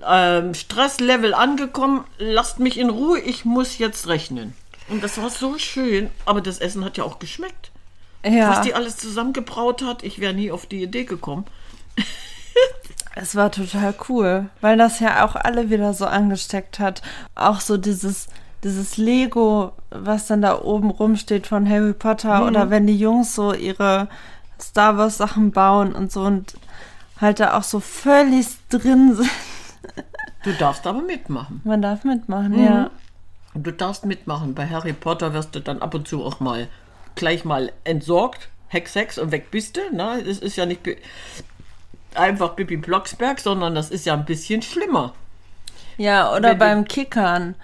ähm, 0.05 0.53
Stresslevel 0.55 1.35
angekommen. 1.35 2.03
Lasst 2.19 2.59
mich 2.59 2.79
in 2.79 2.91
Ruhe, 2.91 3.21
ich 3.21 3.45
muss 3.45 3.79
jetzt 3.79 4.09
rechnen. 4.09 4.55
Und 4.89 5.03
das 5.03 5.19
war 5.19 5.31
so 5.31 5.59
schön. 5.59 6.11
Aber 6.25 6.41
das 6.41 6.59
Essen 6.59 6.85
hat 6.85 6.97
ja 6.97 7.05
auch 7.05 7.19
geschmeckt. 7.19 7.71
Ja, 8.25 8.51
Was 8.51 8.63
die 8.63 8.75
alles 8.75 8.97
zusammengebraut 8.97 9.83
hat, 9.83 10.03
ich 10.03 10.19
wäre 10.19 10.33
nie 10.33 10.51
auf 10.51 10.67
die 10.67 10.83
Idee 10.83 11.05
gekommen. 11.05 11.45
es 13.15 13.35
war 13.35 13.51
total 13.51 13.95
cool, 14.09 14.47
weil 14.61 14.79
das 14.79 15.01
ja 15.01 15.25
auch 15.25 15.37
alle 15.37 15.69
wieder 15.69 15.93
so 15.93 16.07
angesteckt 16.07 16.79
hat. 16.79 17.03
Auch 17.35 17.61
so 17.61 17.77
dieses, 17.77 18.29
dieses 18.63 18.97
Lego, 18.97 19.73
was 19.91 20.27
dann 20.27 20.41
da 20.41 20.59
oben 20.59 20.91
rumsteht 20.91 21.47
von 21.47 21.69
Harry 21.69 21.93
Potter 21.93 22.47
oder 22.47 22.71
wenn 22.71 22.87
die 22.87 22.99
Jungs 22.99 23.35
so 23.35 23.53
ihre 23.53 24.09
Star 24.61 24.97
Wars 24.97 25.19
Sachen 25.19 25.51
bauen 25.51 25.95
und 25.95 26.11
so 26.11 26.23
und 26.23 26.55
halt 27.21 27.41
da 27.41 27.59
auch 27.59 27.63
so 27.63 27.81
völlig 27.81 28.47
drin 28.71 29.17
sind. 29.17 29.31
Du 30.45 30.53
darfst 30.53 30.87
aber 30.87 31.03
mitmachen. 31.03 31.61
Man 31.65 31.83
darf 31.83 32.05
mitmachen, 32.05 32.59
ja. 32.63 32.91
Du 33.55 33.71
darfst 33.71 34.05
mitmachen. 34.05 34.55
Bei 34.55 34.69
Harry 34.69 34.93
Potter 34.93 35.33
wirst 35.33 35.55
du 35.55 35.61
dann 35.61 35.81
ab 35.81 35.95
und 35.95 36.09
zu 36.09 36.25
auch 36.25 36.41
mal 36.41 36.69
gleich 37.15 37.45
mal 37.45 37.73
entsorgt. 37.85 38.49
Hex, 38.69 38.95
Hex 38.95 39.19
und 39.19 39.31
weg 39.31 39.51
bist 39.51 39.77
du. 39.77 39.81
Ne? 39.95 40.23
Das 40.27 40.39
ist 40.39 40.57
ja 40.57 40.67
nicht 40.67 40.81
einfach 42.15 42.51
Bibi 42.55 42.77
Blocksberg, 42.77 43.39
sondern 43.41 43.75
das 43.75 43.91
ist 43.91 44.07
ja 44.07 44.15
ein 44.15 44.25
bisschen 44.25 44.63
schlimmer. 44.63 45.15
Ja, 45.97 46.33
oder 46.35 46.51
Wenn 46.51 46.59
beim 46.59 46.85
Kickern. 46.85 47.55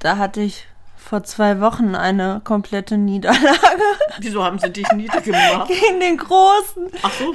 Da 0.00 0.16
hatte 0.16 0.40
ich 0.40 0.66
vor 0.96 1.22
zwei 1.22 1.60
Wochen 1.60 1.94
eine 1.94 2.40
komplette 2.44 2.98
Niederlage 2.98 3.82
Wieso 4.20 4.42
haben 4.44 4.58
sie 4.58 4.70
dich 4.70 4.90
niedergemacht? 4.92 5.68
gegen 5.68 6.00
den 6.00 6.16
Großen. 6.16 6.90
Ach 7.02 7.12
so, 7.12 7.34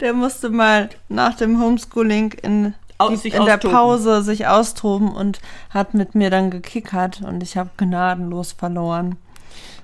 Der 0.00 0.14
musste 0.14 0.48
mal 0.48 0.88
nach 1.08 1.36
dem 1.36 1.60
Homeschooling 1.60 2.32
in, 2.42 2.74
In 2.98 3.44
der. 3.44 3.58
Pause 3.58 4.22
sich 4.22 4.46
austoben 4.46 5.14
und 5.14 5.40
hat 5.70 5.94
mit 5.94 6.14
mir 6.14 6.30
dann 6.30 6.50
gekickert 6.50 7.22
und 7.22 7.42
ich 7.42 7.56
habe 7.56 7.70
gnadenlos 7.76 8.52
verloren. 8.52 9.16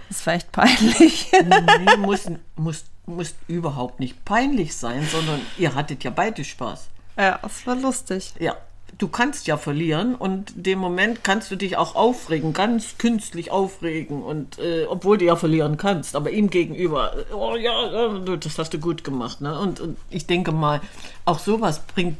Das 0.08 0.26
war 0.26 0.34
echt 0.34 0.52
peinlich. 0.52 1.30
nee, 1.32 1.96
muss, 1.98 2.30
muss, 2.56 2.84
muss 3.06 3.34
überhaupt 3.48 4.00
nicht 4.00 4.24
peinlich 4.24 4.76
sein, 4.76 5.06
sondern 5.10 5.40
ihr 5.58 5.74
hattet 5.74 6.04
ja 6.04 6.10
beide 6.10 6.44
Spaß. 6.44 6.88
ja, 7.16 7.38
es 7.44 7.66
war 7.66 7.76
lustig. 7.76 8.34
Ja, 8.38 8.56
du 8.98 9.08
kannst 9.08 9.46
ja 9.46 9.56
verlieren 9.56 10.14
und 10.14 10.56
in 10.56 10.62
dem 10.62 10.78
Moment 10.78 11.24
kannst 11.24 11.50
du 11.50 11.56
dich 11.56 11.76
auch 11.76 11.94
aufregen, 11.94 12.52
ganz 12.52 12.98
künstlich 12.98 13.50
aufregen 13.50 14.22
und 14.22 14.58
äh, 14.58 14.84
obwohl 14.88 15.18
du 15.18 15.24
ja 15.24 15.36
verlieren 15.36 15.76
kannst, 15.76 16.16
aber 16.16 16.30
ihm 16.30 16.50
gegenüber, 16.50 17.14
äh, 17.16 17.32
oh 17.32 17.56
ja, 17.56 18.06
äh, 18.06 18.38
das 18.38 18.58
hast 18.58 18.74
du 18.74 18.78
gut 18.78 19.04
gemacht, 19.04 19.40
ne? 19.40 19.58
Und, 19.58 19.80
und 19.80 19.96
ich 20.10 20.26
denke 20.26 20.52
mal, 20.52 20.80
auch 21.24 21.38
sowas 21.38 21.82
bringt 21.94 22.18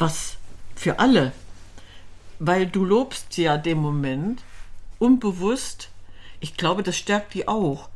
was 0.00 0.36
für 0.74 0.98
alle, 0.98 1.32
weil 2.38 2.66
du 2.66 2.84
lobst 2.84 3.34
sie 3.34 3.42
ja 3.44 3.56
dem 3.58 3.78
Moment 3.78 4.42
unbewusst. 4.98 5.90
Ich 6.40 6.56
glaube, 6.56 6.82
das 6.82 6.96
stärkt 6.96 7.34
die 7.34 7.46
auch. 7.48 7.88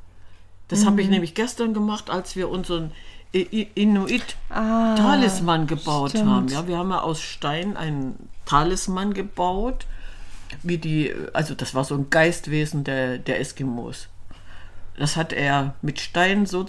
Das 0.69 0.87
habe 0.87 1.03
ich 1.03 1.09
nämlich 1.09 1.35
gestern 1.35 1.75
gemacht, 1.75 2.11
als 2.11 2.37
wir 2.37 2.49
unseren 2.49 2.93
I- 3.35 3.49
I- 3.53 3.69
Inuit 3.75 4.37
Ah, 4.49 4.95
Talisman 4.97 5.67
gebaut 5.67 6.11
stimmt. 6.11 6.31
haben. 6.31 6.49
Ja, 6.49 6.67
wir 6.69 6.79
haben 6.79 6.91
ja 6.91 7.01
aus 7.01 7.21
Stein 7.21 7.77
einen 7.77 8.29
Talisman 8.47 9.13
gebaut, 9.13 9.87
wie 10.63 10.79
die, 10.79 11.13
also 11.33 11.55
das 11.55 11.75
war 11.75 11.85
so 11.85 11.95
ein 11.97 12.11
Geistwesen 12.11 12.85
der, 12.85 13.19
der 13.19 13.41
Eskimos. 13.41 14.09
Das 14.97 15.17
hat 15.17 15.33
er 15.33 15.75
mit 15.83 16.01
Stein 16.01 16.47
so 16.47 16.63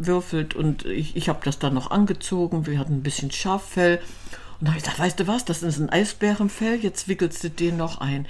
zusammengewürfelt 0.00 0.54
und 0.54 0.84
ich, 0.86 1.16
ich 1.16 1.28
habe 1.28 1.40
das 1.44 1.58
dann 1.58 1.74
noch 1.74 1.90
angezogen. 1.90 2.66
Wir 2.66 2.78
hatten 2.78 2.94
ein 2.94 3.02
bisschen 3.02 3.30
Schaffell. 3.30 4.00
Und 4.58 4.66
da 4.66 4.68
habe 4.68 4.78
ich 4.78 4.84
gesagt, 4.84 4.98
weißt 4.98 5.20
du 5.20 5.26
was, 5.26 5.44
das 5.44 5.62
ist 5.62 5.78
ein 5.78 5.88
Eisbärenfell, 5.88 6.76
jetzt 6.76 7.08
wickelst 7.08 7.42
du 7.44 7.50
den 7.50 7.76
noch 7.78 8.00
ein. 8.00 8.26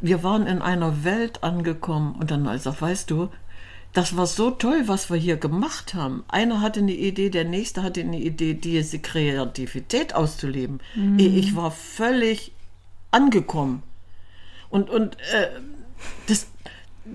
Wir 0.00 0.22
waren 0.22 0.46
in 0.46 0.60
einer 0.60 1.04
Welt 1.04 1.42
angekommen 1.42 2.16
und 2.18 2.30
dann 2.30 2.44
habe 2.44 2.56
ich 2.56 2.64
gesagt, 2.64 2.82
weißt 2.82 3.10
du, 3.10 3.30
das 3.94 4.14
war 4.14 4.26
so 4.26 4.50
toll, 4.50 4.82
was 4.86 5.08
wir 5.10 5.16
hier 5.16 5.38
gemacht 5.38 5.94
haben. 5.94 6.22
Einer 6.28 6.60
hatte 6.60 6.80
eine 6.80 6.92
Idee, 6.92 7.30
der 7.30 7.44
nächste 7.44 7.82
hatte 7.82 8.00
eine 8.00 8.20
Idee, 8.20 8.52
diese 8.52 8.98
Kreativität 8.98 10.14
auszuleben. 10.14 10.80
Ich 11.16 11.56
war 11.56 11.70
völlig 11.70 12.52
angekommen. 13.10 13.82
Und, 14.68 14.90
und 14.90 15.16
äh, 15.32 15.48
das, 16.26 16.48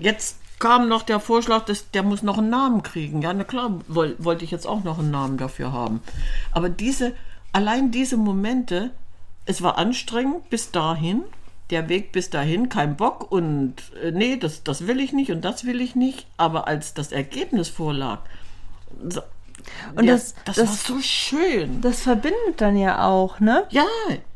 jetzt 0.00 0.38
kam 0.58 0.88
noch 0.88 1.02
der 1.02 1.20
Vorschlag, 1.20 1.64
dass 1.64 1.90
der 1.90 2.02
muss 2.02 2.22
noch 2.22 2.38
einen 2.38 2.50
Namen 2.50 2.82
kriegen. 2.82 3.22
Ja, 3.22 3.32
na 3.32 3.44
klar, 3.44 3.80
woll, 3.88 4.16
wollte 4.18 4.44
ich 4.44 4.50
jetzt 4.50 4.66
auch 4.66 4.84
noch 4.84 4.98
einen 4.98 5.10
Namen 5.10 5.36
dafür 5.36 5.72
haben. 5.72 6.00
Aber 6.52 6.68
diese, 6.68 7.12
allein 7.52 7.90
diese 7.90 8.16
Momente, 8.16 8.90
es 9.46 9.62
war 9.62 9.76
anstrengend 9.78 10.48
bis 10.50 10.70
dahin, 10.70 11.22
der 11.70 11.88
Weg 11.88 12.12
bis 12.12 12.30
dahin, 12.30 12.68
kein 12.68 12.96
Bock 12.96 13.30
und 13.32 13.74
äh, 14.02 14.10
nee, 14.10 14.36
das, 14.36 14.62
das 14.64 14.86
will 14.86 15.00
ich 15.00 15.12
nicht 15.12 15.30
und 15.30 15.44
das 15.44 15.64
will 15.64 15.80
ich 15.80 15.94
nicht. 15.96 16.26
Aber 16.36 16.66
als 16.68 16.94
das 16.94 17.10
Ergebnis 17.12 17.68
vorlag, 17.68 18.20
so, 19.08 19.20
Und 19.96 20.04
ja, 20.04 20.12
das- 20.12 20.34
das, 20.44 20.56
das- 20.56 20.68
war 20.90 20.96
so 20.96 21.02
schön. 21.02 21.80
Das 21.80 22.00
verbindet 22.02 22.58
dann 22.58 22.76
ja 22.76 23.06
auch, 23.06 23.40
ne? 23.40 23.64
Ja, 23.70 23.84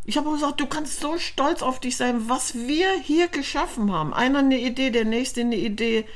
ich 0.09 0.17
habe 0.17 0.31
gesagt, 0.31 0.59
du 0.59 0.65
kannst 0.67 1.01
so 1.01 1.19
stolz 1.19 1.63
auf 1.63 1.81
dich 1.81 1.99
sein, 1.99 2.31
was 2.31 2.55
wir 2.55 2.89
hier 3.03 3.29
geschaffen 3.29 3.93
haben. 3.93 4.15
Einer 4.15 4.39
eine 4.39 4.59
Idee, 4.59 4.89
der 4.89 5.05
nächste 5.05 5.43
eine 5.43 5.57
Idee. 5.57 6.07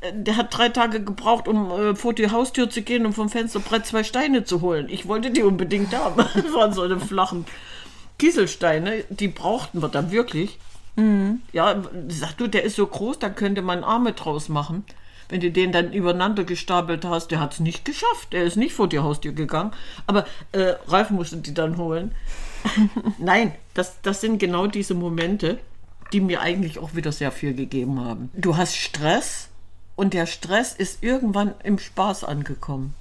Äh, 0.00 0.12
Der 0.14 0.36
hat 0.36 0.56
drei 0.56 0.68
Tage 0.68 1.02
gebraucht, 1.02 1.48
um 1.48 1.68
äh, 1.72 1.96
vor 1.96 2.14
die 2.14 2.30
Haustür 2.30 2.70
zu 2.70 2.82
gehen 2.82 3.04
und 3.06 3.12
vom 3.12 3.28
Fensterbrett 3.28 3.86
zwei 3.86 4.04
Steine 4.04 4.44
zu 4.44 4.60
holen. 4.60 4.86
Ich 4.88 5.08
wollte 5.08 5.32
die 5.32 5.42
unbedingt 5.42 5.92
haben. 5.92 6.24
Das 6.34 6.52
waren 6.54 6.72
so 6.72 6.82
eine 6.82 7.00
flachen 7.00 7.44
Kieselsteine, 8.20 9.02
die 9.08 9.26
brauchten 9.28 9.82
wir 9.82 9.88
dann 9.88 10.12
wirklich. 10.12 10.56
Ja, 11.52 11.82
sag 12.06 12.36
du, 12.36 12.46
der 12.46 12.62
ist 12.62 12.76
so 12.76 12.86
groß, 12.86 13.18
da 13.18 13.30
könnte 13.30 13.62
man 13.62 13.82
Arme 13.82 14.12
draus 14.12 14.48
machen. 14.48 14.84
Wenn 15.28 15.40
du 15.40 15.50
den 15.50 15.72
dann 15.72 15.92
übereinander 15.92 16.44
gestapelt 16.44 17.04
hast, 17.04 17.32
der 17.32 17.40
hat 17.40 17.54
es 17.54 17.60
nicht 17.60 17.84
geschafft. 17.84 18.32
Der 18.32 18.44
ist 18.44 18.56
nicht 18.56 18.74
vor 18.74 18.88
die 18.88 19.00
Haustür 19.00 19.32
gegangen. 19.32 19.72
Aber 20.06 20.24
äh, 20.52 20.74
Ralf 20.86 21.10
musste 21.10 21.38
die 21.38 21.54
dann 21.54 21.78
holen. 21.78 22.14
Nein, 23.18 23.52
das, 23.74 24.00
das 24.02 24.20
sind 24.20 24.38
genau 24.38 24.66
diese 24.66 24.94
Momente, 24.94 25.58
die 26.12 26.20
mir 26.20 26.40
eigentlich 26.40 26.78
auch 26.78 26.94
wieder 26.94 27.12
sehr 27.12 27.32
viel 27.32 27.54
gegeben 27.54 28.00
haben. 28.00 28.30
Du 28.34 28.56
hast 28.56 28.76
Stress 28.76 29.48
und 29.96 30.14
der 30.14 30.26
Stress 30.26 30.72
ist 30.74 31.02
irgendwann 31.02 31.54
im 31.62 31.78
Spaß 31.78 32.24
angekommen. 32.24 32.94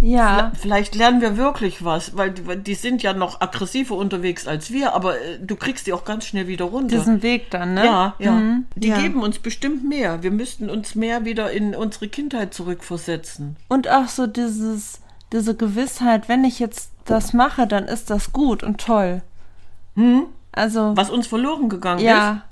Ja. 0.00 0.52
Vielleicht 0.54 0.94
lernen 0.94 1.20
wir 1.20 1.36
wirklich 1.36 1.84
was, 1.84 2.16
weil 2.16 2.30
die, 2.30 2.74
sind 2.74 3.02
ja 3.02 3.12
noch 3.12 3.40
aggressiver 3.40 3.96
unterwegs 3.96 4.46
als 4.46 4.70
wir, 4.70 4.94
aber 4.94 5.20
äh, 5.20 5.38
du 5.40 5.56
kriegst 5.56 5.86
die 5.86 5.92
auch 5.92 6.04
ganz 6.04 6.26
schnell 6.26 6.46
wieder 6.46 6.66
runter. 6.66 6.96
Diesen 6.96 7.22
Weg 7.22 7.50
dann, 7.50 7.74
ne? 7.74 7.84
Ja, 7.84 8.14
ja. 8.18 8.32
Mhm, 8.32 8.66
Die 8.76 8.88
ja. 8.88 9.00
geben 9.00 9.22
uns 9.22 9.38
bestimmt 9.38 9.88
mehr. 9.88 10.22
Wir 10.22 10.30
müssten 10.30 10.70
uns 10.70 10.94
mehr 10.94 11.24
wieder 11.24 11.50
in 11.50 11.74
unsere 11.74 12.08
Kindheit 12.08 12.54
zurückversetzen. 12.54 13.56
Und 13.68 13.88
auch 13.88 14.08
so 14.08 14.26
dieses, 14.26 15.00
diese 15.32 15.56
Gewissheit, 15.56 16.28
wenn 16.28 16.44
ich 16.44 16.58
jetzt 16.60 16.90
das 17.10 17.32
mache, 17.32 17.66
dann 17.66 17.84
ist 17.84 18.10
das 18.10 18.32
gut 18.32 18.62
und 18.62 18.80
toll. 18.80 19.22
Also, 20.52 20.96
Was 20.96 21.10
uns 21.10 21.26
verloren 21.26 21.68
gegangen 21.68 21.98
ist. 22.00 22.04
ja. 22.06 22.42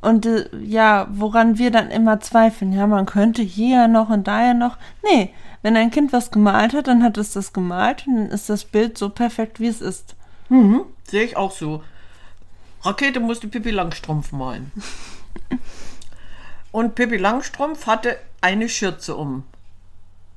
Und 0.00 0.26
äh, 0.26 0.48
ja, 0.62 1.06
woran 1.10 1.56
wir 1.56 1.70
dann 1.70 1.90
immer 1.90 2.20
zweifeln, 2.20 2.72
ja, 2.74 2.86
man 2.86 3.06
könnte 3.06 3.40
hier 3.40 3.88
noch 3.88 4.10
und 4.10 4.28
da 4.28 4.44
ja 4.44 4.52
noch. 4.54 4.76
Nee, 5.02 5.32
wenn 5.62 5.76
ein 5.78 5.90
Kind 5.90 6.12
was 6.12 6.30
gemalt 6.30 6.74
hat, 6.74 6.88
dann 6.88 7.02
hat 7.02 7.16
es 7.16 7.32
das 7.32 7.54
gemalt 7.54 8.06
und 8.06 8.16
dann 8.16 8.26
ist 8.26 8.50
das 8.50 8.66
Bild 8.66 8.98
so 8.98 9.08
perfekt, 9.08 9.60
wie 9.60 9.66
es 9.68 9.80
ist. 9.80 10.14
Sehe 11.08 11.24
ich 11.24 11.38
auch 11.38 11.50
so. 11.52 11.82
Rakete 12.82 13.18
musste 13.18 13.48
Pippi 13.48 13.70
Langstrumpf 13.70 14.30
malen. 14.32 14.72
Und 16.70 16.96
Pippi 16.96 17.16
Langstrumpf 17.16 17.86
hatte 17.86 18.18
eine 18.40 18.68
Schürze 18.68 19.16
um. 19.16 19.44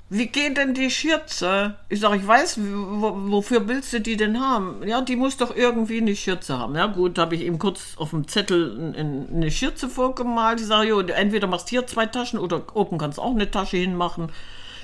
Wie 0.10 0.28
geht 0.28 0.56
denn 0.56 0.74
die 0.74 0.90
Schürze? 0.90 1.76
Ich 1.90 2.00
sage, 2.00 2.16
ich 2.16 2.26
weiß, 2.26 2.60
wo, 2.62 3.14
wofür 3.30 3.68
willst 3.68 3.92
du 3.92 4.00
die 4.00 4.16
denn 4.16 4.40
haben? 4.40 4.88
Ja, 4.88 5.02
die 5.02 5.18
muss 5.18 5.36
doch 5.36 5.54
irgendwie 5.54 5.98
eine 5.98 6.16
Schürze 6.16 6.58
haben. 6.58 6.76
Ja 6.76 6.86
gut, 6.86 7.18
habe 7.18 7.36
ich 7.36 7.42
ihm 7.42 7.60
kurz 7.60 7.96
auf 7.98 8.12
dem 8.12 8.26
Zettel 8.26 8.94
eine 8.96 9.52
Schürze 9.52 9.90
vorgemalt. 9.90 10.62
Ich 10.62 10.68
sage, 10.68 10.88
jo, 10.88 11.02
entweder 11.02 11.48
machst 11.48 11.68
hier 11.68 11.86
zwei 11.88 12.06
Taschen 12.06 12.40
oder 12.40 12.64
oben 12.74 12.98
kannst 12.98 13.20
auch 13.20 13.32
eine 13.32 13.52
Tasche 13.52 13.76
hinmachen. 13.76 14.32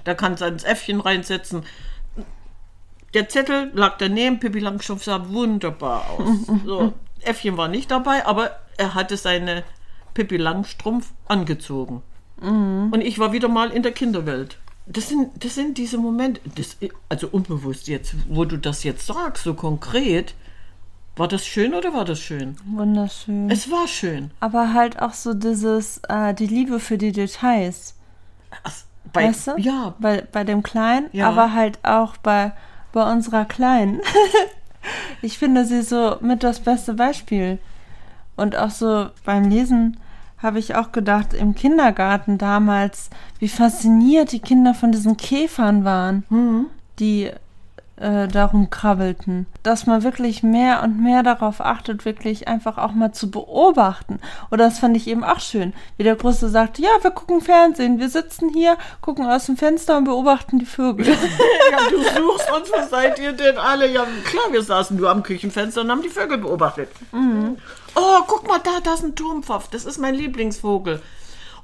Da 0.03 0.13
kannst 0.13 0.41
du 0.41 0.45
ein 0.45 0.57
Äffchen 0.57 0.99
reinsetzen. 0.99 1.63
Der 3.13 3.29
Zettel 3.29 3.71
lag 3.73 3.97
daneben, 3.99 4.41
Pippi 4.41 4.59
Langstrumpf 4.59 5.05
sah 5.05 5.29
wunderbar 5.29 6.09
aus. 6.09 6.29
So, 6.65 6.93
Äffchen 7.21 7.55
war 7.55 7.69
nicht 7.69 7.91
dabei, 7.91 8.25
aber 8.25 8.51
er 8.75 8.93
hatte 8.93 9.15
seine 9.15 9.63
Pippi 10.13 10.35
Langstrumpf 10.35 11.13
angezogen. 11.27 12.01
Und 12.41 12.99
ich 12.99 13.19
war 13.19 13.31
wieder 13.31 13.47
mal 13.47 13.69
in 13.69 13.83
der 13.83 13.93
Kinderwelt. 13.93 14.57
Das 14.85 15.07
sind, 15.09 15.43
das 15.43 15.55
sind 15.55 15.77
diese 15.77 15.97
Momente, 15.97 16.41
das, 16.55 16.77
also 17.09 17.27
unbewusst 17.31 17.87
jetzt, 17.87 18.15
wo 18.27 18.43
du 18.45 18.57
das 18.57 18.83
jetzt 18.83 19.07
sagst, 19.07 19.43
so 19.43 19.53
konkret. 19.53 20.33
War 21.15 21.27
das 21.27 21.45
schön 21.45 21.73
oder 21.75 21.93
war 21.93 22.05
das 22.05 22.19
schön? 22.19 22.57
Wunderschön. 22.65 23.49
Es 23.51 23.69
war 23.69 23.87
schön. 23.87 24.31
Aber 24.39 24.73
halt 24.73 24.99
auch 24.99 25.13
so 25.13 25.33
dieses, 25.35 25.99
äh, 26.09 26.33
die 26.33 26.47
Liebe 26.47 26.79
für 26.79 26.97
die 26.97 27.11
Details. 27.11 27.95
Ach, 28.63 28.73
bei, 29.13 29.27
weißt 29.27 29.47
du? 29.47 29.51
Ja, 29.57 29.93
Bei, 29.99 30.21
bei 30.31 30.43
dem 30.43 30.63
Kleinen, 30.63 31.09
Ja. 31.11 31.29
aber 31.29 31.53
halt 31.53 31.77
auch 31.83 32.17
bei, 32.17 32.51
bei 32.93 33.11
unserer 33.11 33.45
Kleinen. 33.45 34.01
ich 35.21 35.37
finde 35.37 35.65
sie 35.65 35.83
so 35.83 36.17
mit 36.19 36.43
das 36.43 36.59
beste 36.61 36.95
Beispiel. 36.95 37.59
Und 38.35 38.55
auch 38.55 38.71
so 38.71 39.09
beim 39.23 39.47
Lesen 39.49 39.97
habe 40.43 40.59
ich 40.59 40.75
auch 40.75 40.91
gedacht, 40.91 41.33
im 41.33 41.55
Kindergarten 41.55 42.37
damals, 42.37 43.09
wie 43.39 43.47
fasziniert 43.47 44.31
die 44.33 44.39
Kinder 44.41 44.73
von 44.73 44.91
diesen 44.91 45.17
Käfern 45.17 45.83
waren, 45.85 46.23
Mhm. 46.29 46.65
die 46.99 47.31
äh, 47.97 48.27
darum 48.27 48.69
krabbelten. 48.69 49.45
Dass 49.61 49.85
man 49.85 50.03
wirklich 50.03 50.43
mehr 50.43 50.83
und 50.83 51.01
mehr 51.01 51.23
darauf 51.23 51.61
achtet, 51.61 52.05
wirklich 52.05 52.47
einfach 52.47 52.77
auch 52.77 52.93
mal 52.93 53.11
zu 53.11 53.29
beobachten. 53.29 54.19
Oder 54.51 54.65
das 54.65 54.79
fand 54.79 54.97
ich 54.97 55.07
eben 55.07 55.23
auch 55.23 55.39
schön, 55.39 55.73
wie 55.97 56.03
der 56.03 56.15
Große 56.15 56.49
sagte, 56.49 56.81
ja, 56.81 56.89
wir 57.01 57.11
gucken 57.11 57.41
Fernsehen, 57.41 57.99
wir 57.99 58.09
sitzen 58.09 58.49
hier, 58.49 58.77
gucken 59.01 59.25
aus 59.25 59.45
dem 59.45 59.57
Fenster 59.57 59.97
und 59.97 60.05
beobachten 60.05 60.59
die 60.59 60.65
Vögel. 60.65 61.07
ja, 61.71 61.89
du 61.89 61.97
suchst 62.21 62.51
uns, 62.51 62.71
was 62.71 62.89
seid 62.89 63.19
ihr 63.19 63.33
denn 63.33 63.57
alle? 63.57 63.91
Ja, 63.91 64.05
klar, 64.23 64.51
wir 64.51 64.63
saßen 64.63 64.97
nur 64.97 65.09
am 65.09 65.23
Küchenfenster 65.23 65.81
und 65.81 65.91
haben 65.91 66.01
die 66.01 66.09
Vögel 66.09 66.37
beobachtet. 66.37 66.89
Oh, 67.95 68.19
guck 68.27 68.47
mal, 68.47 68.59
da, 68.63 68.79
da 68.83 68.95
ist 68.95 69.03
ein 69.03 69.15
Turmpfaff. 69.15 69.67
Das 69.69 69.85
ist 69.85 69.99
mein 69.99 70.15
Lieblingsvogel. 70.15 71.01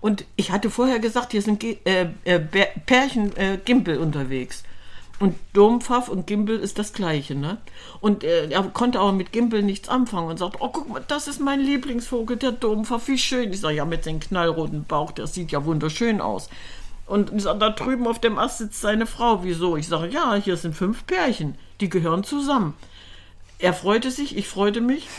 Und 0.02 0.26
ich 0.36 0.52
hatte 0.52 0.70
vorher 0.70 1.00
gesagt, 1.00 1.32
hier 1.32 1.42
sind 1.42 1.60
Ge 1.60 1.78
äh, 1.84 2.08
äh, 2.24 2.40
Pärchen 2.86 3.36
äh, 3.36 3.58
Gimpel 3.64 3.98
unterwegs. 3.98 4.64
Und 5.20 5.36
Dompfaff 5.52 6.08
und 6.08 6.28
Gimpel 6.28 6.58
ist 6.60 6.80
das 6.80 6.94
gleiche, 6.94 7.36
ne? 7.36 7.58
Und 8.00 8.24
äh, 8.24 8.50
er 8.50 8.64
konnte 8.64 9.02
aber 9.02 9.12
mit 9.12 9.34
Gimpel 9.34 9.64
nichts 9.64 9.90
anfangen 9.90 10.30
und 10.30 10.40
sagt, 10.40 10.58
oh, 10.60 10.70
guck 10.70 10.88
mal, 10.88 11.04
das 11.06 11.28
ist 11.28 11.42
mein 11.42 11.60
Lieblingsvogel, 11.60 12.38
der 12.38 12.54
Dompfaff, 12.54 13.10
wie 13.10 13.18
schön. 13.18 13.52
Ich 13.52 13.60
sage, 13.60 13.76
ja, 13.76 13.86
mit 13.86 14.06
seinem 14.06 14.22
knallroten 14.22 14.86
Bauch, 14.86 15.12
der 15.12 15.28
sieht 15.28 15.52
ja 15.52 15.66
wunderschön 15.66 16.22
aus. 16.22 16.50
Und 17.06 17.34
ich 17.34 17.44
sag, 17.44 17.60
da 17.60 17.70
drüben 17.72 18.08
auf 18.08 18.20
dem 18.20 18.38
Ast 18.38 18.60
sitzt 18.60 18.80
seine 18.80 19.06
Frau. 19.08 19.44
Wieso? 19.44 19.76
Ich 19.76 19.88
sage, 19.88 20.08
ja, 20.08 20.36
hier 20.36 20.56
sind 20.56 20.74
fünf 20.74 21.06
Pärchen, 21.06 21.56
die 21.82 21.90
gehören 21.90 22.24
zusammen. 22.24 22.76
Er 23.58 23.74
freute 23.74 24.12
sich, 24.12 24.38
ich 24.38 24.48
freute 24.48 24.80
mich. 24.80 25.10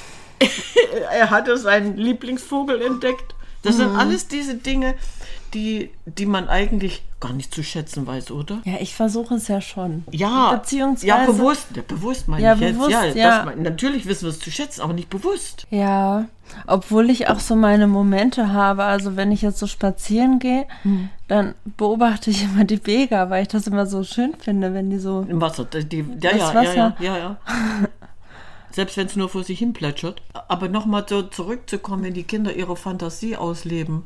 er 1.12 1.28
hatte 1.28 1.58
seinen 1.58 1.98
Lieblingsvogel 1.98 2.80
entdeckt. 2.80 3.34
Das 3.62 3.76
sind 3.76 3.94
alles 3.94 4.26
diese 4.28 4.54
Dinge, 4.54 4.94
die, 5.52 5.90
die 6.06 6.24
man 6.24 6.48
eigentlich 6.48 7.02
gar 7.20 7.32
nicht 7.34 7.54
zu 7.54 7.62
schätzen 7.62 8.06
weiß, 8.06 8.30
oder? 8.30 8.60
ja, 8.64 8.74
ich 8.80 8.94
versuche 8.94 9.34
es 9.34 9.46
ja 9.48 9.60
schon. 9.60 10.04
Ja, 10.10 10.52
Beziehungsweise- 10.54 11.06
ja 11.06 11.26
bewusst, 11.26 11.66
ja, 11.74 11.82
bewusst 11.86 12.28
meine 12.28 12.42
Ja, 12.42 12.54
ich 12.54 12.60
jetzt. 12.60 12.72
bewusst, 12.74 12.90
ja, 12.90 13.04
ja. 13.04 13.36
Das, 13.36 13.44
mein- 13.46 13.62
natürlich 13.62 14.06
wissen 14.06 14.22
wir 14.22 14.30
es 14.30 14.38
zu 14.40 14.50
schätzen, 14.50 14.80
aber 14.80 14.94
nicht 14.94 15.10
bewusst. 15.10 15.66
Ja, 15.70 16.24
obwohl 16.66 17.10
ich 17.10 17.28
auch 17.28 17.38
so 17.38 17.54
meine 17.56 17.86
Momente 17.86 18.52
habe. 18.52 18.84
Also 18.84 19.16
wenn 19.16 19.30
ich 19.32 19.42
jetzt 19.42 19.58
so 19.58 19.66
spazieren 19.66 20.38
gehe, 20.38 20.66
Hm. 20.82 21.10
dann 21.28 21.54
beobachte 21.76 22.30
ich 22.30 22.42
immer 22.44 22.64
die 22.64 22.78
Bega, 22.78 23.28
weil 23.30 23.42
ich 23.42 23.48
das 23.48 23.66
immer 23.66 23.84
so 23.86 24.02
schön 24.02 24.34
finde, 24.38 24.72
wenn 24.74 24.88
die 24.90 24.98
so. 24.98 25.24
Im 25.28 25.40
Wasser. 25.40 25.64
Die, 25.64 25.84
die, 25.84 25.98
ja, 25.98 26.30
Das 26.32 26.38
ja, 26.38 26.54
Wasser. 26.54 26.74
ja, 26.74 26.96
ja, 27.00 27.16
ja, 27.16 27.18
ja. 27.18 27.36
Selbst 28.72 28.96
wenn 28.96 29.06
es 29.06 29.16
nur 29.16 29.28
vor 29.28 29.42
sich 29.42 29.58
hin 29.58 29.72
plätschert. 29.72 30.22
Aber 30.48 30.68
nochmal 30.68 31.04
so 31.08 31.22
zurückzukommen, 31.22 32.04
wenn 32.04 32.14
die 32.14 32.22
Kinder 32.22 32.54
ihre 32.54 32.76
Fantasie 32.76 33.36
ausleben, 33.36 34.04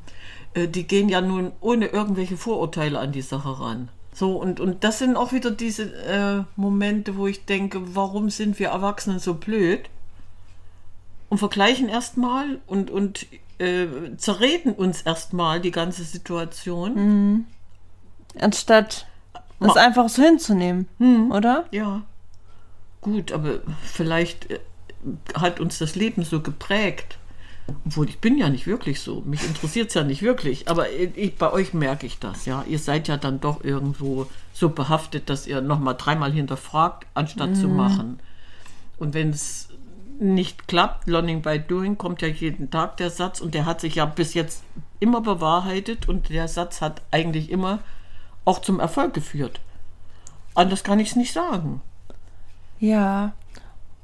die 0.69 0.87
gehen 0.87 1.09
ja 1.09 1.21
nun 1.21 1.53
ohne 1.61 1.87
irgendwelche 1.87 2.37
Vorurteile 2.37 2.99
an 2.99 3.13
die 3.13 3.23
Sache 3.23 3.61
ran. 3.61 3.89
So, 4.13 4.37
und, 4.37 4.61
und 4.61 4.85
das 4.85 5.01
sind 5.01 5.17
auch 5.17 5.33
wieder 5.33 5.51
diese 5.51 5.93
äh, 6.05 6.45
Momente, 6.57 7.17
wo 7.17 7.27
ich 7.27 7.45
denke, 7.47 7.81
warum 7.97 8.31
sind 8.31 8.59
wir 8.61 8.69
Erwachsenen 8.69 9.19
so 9.19 9.35
blöd? 9.35 9.91
Und 11.29 11.39
vergleichen 11.39 11.89
erstmal 11.89 12.61
und, 12.69 12.91
und 12.93 13.27
äh, 13.59 13.87
zerreden 14.17 14.73
uns 14.73 15.03
erstmal 15.03 15.61
die 15.61 15.73
ganze 15.73 16.05
Situation. 16.05 17.47
Anstatt 18.39 19.07
es 19.61 19.67
Ma- 19.67 19.73
einfach 19.75 20.09
so 20.09 20.23
hinzunehmen, 20.23 20.87
Hm. 20.99 21.33
oder? 21.33 21.65
Ja. 21.73 22.03
Gut, 23.01 23.33
aber 23.33 23.61
vielleicht 23.83 24.51
äh, 24.51 24.61
hat 25.35 25.59
uns 25.61 25.79
das 25.79 25.97
Leben 25.97 26.23
so 26.25 26.41
geprägt. 26.41 27.19
Obwohl, 27.87 28.09
ich 28.09 28.19
bin 28.19 28.37
ja 28.37 28.49
nicht 28.49 28.67
wirklich 28.67 29.01
so. 29.01 29.23
Mich 29.23 29.45
interessiert 29.45 29.89
es 29.89 29.95
ja 29.95 30.05
nicht 30.05 30.23
wirklich. 30.23 30.69
Aber 30.69 30.91
ich, 30.91 31.37
bei 31.37 31.51
euch 31.53 31.73
merke 31.75 32.07
ich 32.07 32.19
das, 32.19 32.47
ja. 32.47 32.65
Ihr 32.69 32.79
seid 32.79 33.09
ja 33.09 33.17
dann 33.17 33.41
doch 33.41 33.65
irgendwo 33.65 34.27
so 34.53 34.69
behaftet, 34.69 35.31
dass 35.31 35.47
ihr 35.47 35.61
nochmal 35.61 35.97
dreimal 35.97 36.33
hinterfragt, 36.33 37.07
anstatt 37.15 37.57
zu 37.57 37.69
machen. 37.69 38.21
Und 38.99 39.15
wenn 39.15 39.31
es 39.31 39.69
nicht 40.19 40.69
klappt, 40.69 41.09
Learning 41.09 41.43
by 41.43 41.59
Doing, 41.59 41.99
kommt 41.99 42.23
ja 42.23 42.29
jeden 42.29 42.71
Tag 42.71 42.97
der 42.99 43.11
Satz 43.11 43.41
und 43.41 43.55
der 43.55 43.67
hat 43.67 43.81
sich 43.81 43.97
ja 43.97 44.05
bis 44.05 44.35
jetzt 44.35 44.63
immer 45.01 45.21
bewahrheitet 45.21 46.09
und 46.09 46.29
der 46.29 46.49
Satz 46.49 46.81
hat 46.81 47.03
eigentlich 47.11 47.51
immer 47.51 47.81
auch 48.45 48.61
zum 48.61 48.79
Erfolg 48.79 49.15
geführt. 49.15 49.61
Anders 50.55 50.85
kann 50.85 51.01
ich 51.01 51.11
es 51.11 51.17
nicht 51.17 51.33
sagen. 51.33 51.81
Ja. 52.79 53.33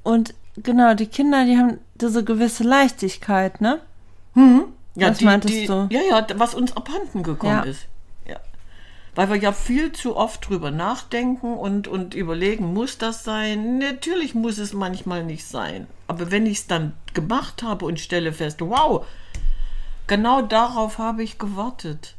Und 0.02 0.34
genau, 0.62 0.94
die 0.94 1.06
Kinder, 1.06 1.44
die 1.44 1.56
haben 1.56 1.78
diese 1.94 2.24
gewisse 2.24 2.64
Leichtigkeit, 2.64 3.60
ne? 3.60 3.80
Ja, 4.94 5.10
Was 5.10 5.20
meintest 5.20 5.54
die, 5.54 5.66
du? 5.66 5.88
Ja, 5.90 6.00
ja, 6.08 6.26
was 6.36 6.54
uns 6.54 6.76
abhanden 6.76 7.22
gekommen 7.22 7.62
Ja. 7.64 7.70
ist. 7.70 7.86
Ja. 8.28 8.36
Weil 9.14 9.28
wir 9.30 9.36
ja 9.36 9.52
viel 9.52 9.92
zu 9.92 10.16
oft 10.16 10.48
drüber 10.48 10.70
nachdenken 10.70 11.54
und, 11.54 11.88
und 11.88 12.14
überlegen, 12.14 12.72
muss 12.72 12.98
das 12.98 13.24
sein? 13.24 13.78
Natürlich 13.78 14.34
muss 14.34 14.58
es 14.58 14.72
manchmal 14.72 15.24
nicht 15.24 15.46
sein. 15.46 15.86
Aber 16.06 16.30
wenn 16.30 16.46
ich 16.46 16.58
es 16.58 16.66
dann 16.66 16.92
gemacht 17.14 17.62
habe 17.62 17.84
und 17.86 18.00
stelle 18.00 18.32
fest, 18.32 18.60
wow, 18.60 19.04
genau 20.06 20.42
darauf 20.42 20.98
habe 20.98 21.22
ich 21.22 21.38
gewartet. 21.38 22.14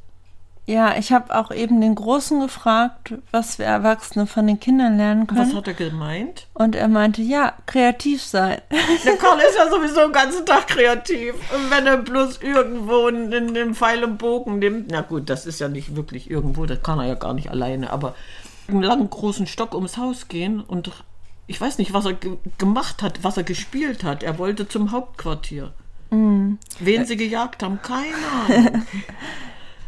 Ja, 0.72 0.96
ich 0.98 1.12
habe 1.12 1.36
auch 1.38 1.52
eben 1.52 1.82
den 1.82 1.96
Großen 1.96 2.40
gefragt, 2.40 3.16
was 3.32 3.60
wir 3.60 3.66
Erwachsene 3.66 4.26
von 4.26 4.48
den 4.48 4.58
Kindern 4.58 4.96
lernen 4.96 5.28
Was 5.28 5.36
können. 5.50 5.56
hat 5.58 5.68
er 5.68 5.74
gemeint? 5.74 6.48
Und 6.54 6.76
er 6.78 6.88
meinte, 6.88 7.22
ja, 7.22 7.52
kreativ 7.66 8.24
sein. 8.24 8.62
Der 9.06 9.18
Karl 9.18 9.40
ist 9.42 9.58
ja 9.58 9.70
sowieso 9.70 10.00
den 10.00 10.14
ganzen 10.14 10.46
Tag 10.46 10.68
kreativ. 10.70 11.34
Und 11.54 11.70
wenn 11.70 11.86
er 11.86 11.98
bloß 11.98 12.38
irgendwo 12.42 13.10
in, 13.10 13.34
in 13.34 13.54
den 13.54 13.76
Pfeil 13.76 14.02
und 14.06 14.18
Bogen 14.18 14.60
nimmt, 14.60 14.90
na 14.92 15.02
gut, 15.02 15.30
das 15.30 15.46
ist 15.46 15.60
ja 15.60 15.68
nicht 15.68 15.98
wirklich 15.98 16.32
irgendwo, 16.32 16.66
das 16.66 16.82
kann 16.82 17.00
er 17.00 17.08
ja 17.08 17.16
gar 17.16 17.34
nicht 17.34 17.50
alleine, 17.52 17.92
aber 17.92 18.16
einen 18.70 18.82
langen 18.82 19.10
großen 19.10 19.48
Stock 19.48 19.76
ums 19.76 19.98
Haus 19.98 20.30
gehen 20.30 20.62
und 20.62 20.90
ich 21.48 21.60
weiß 21.60 21.80
nicht, 21.80 21.92
was 21.92 22.06
er 22.06 22.14
ge 22.14 22.38
gemacht 22.60 23.02
hat, 23.04 23.26
was 23.26 23.36
er 23.36 23.44
gespielt 23.44 24.06
hat. 24.06 24.24
Er 24.24 24.38
wollte 24.38 24.70
zum 24.70 24.94
Hauptquartier. 24.94 25.74
Wen 26.12 27.06
sie 27.06 27.18
gejagt 27.18 27.62
haben, 27.62 27.82
keine 27.82 28.16
Ahnung. 28.48 28.86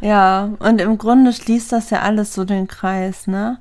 Ja, 0.00 0.50
und 0.58 0.80
im 0.80 0.98
Grunde 0.98 1.32
schließt 1.32 1.72
das 1.72 1.90
ja 1.90 2.00
alles 2.00 2.34
so 2.34 2.44
den 2.44 2.68
Kreis, 2.68 3.26
ne? 3.26 3.58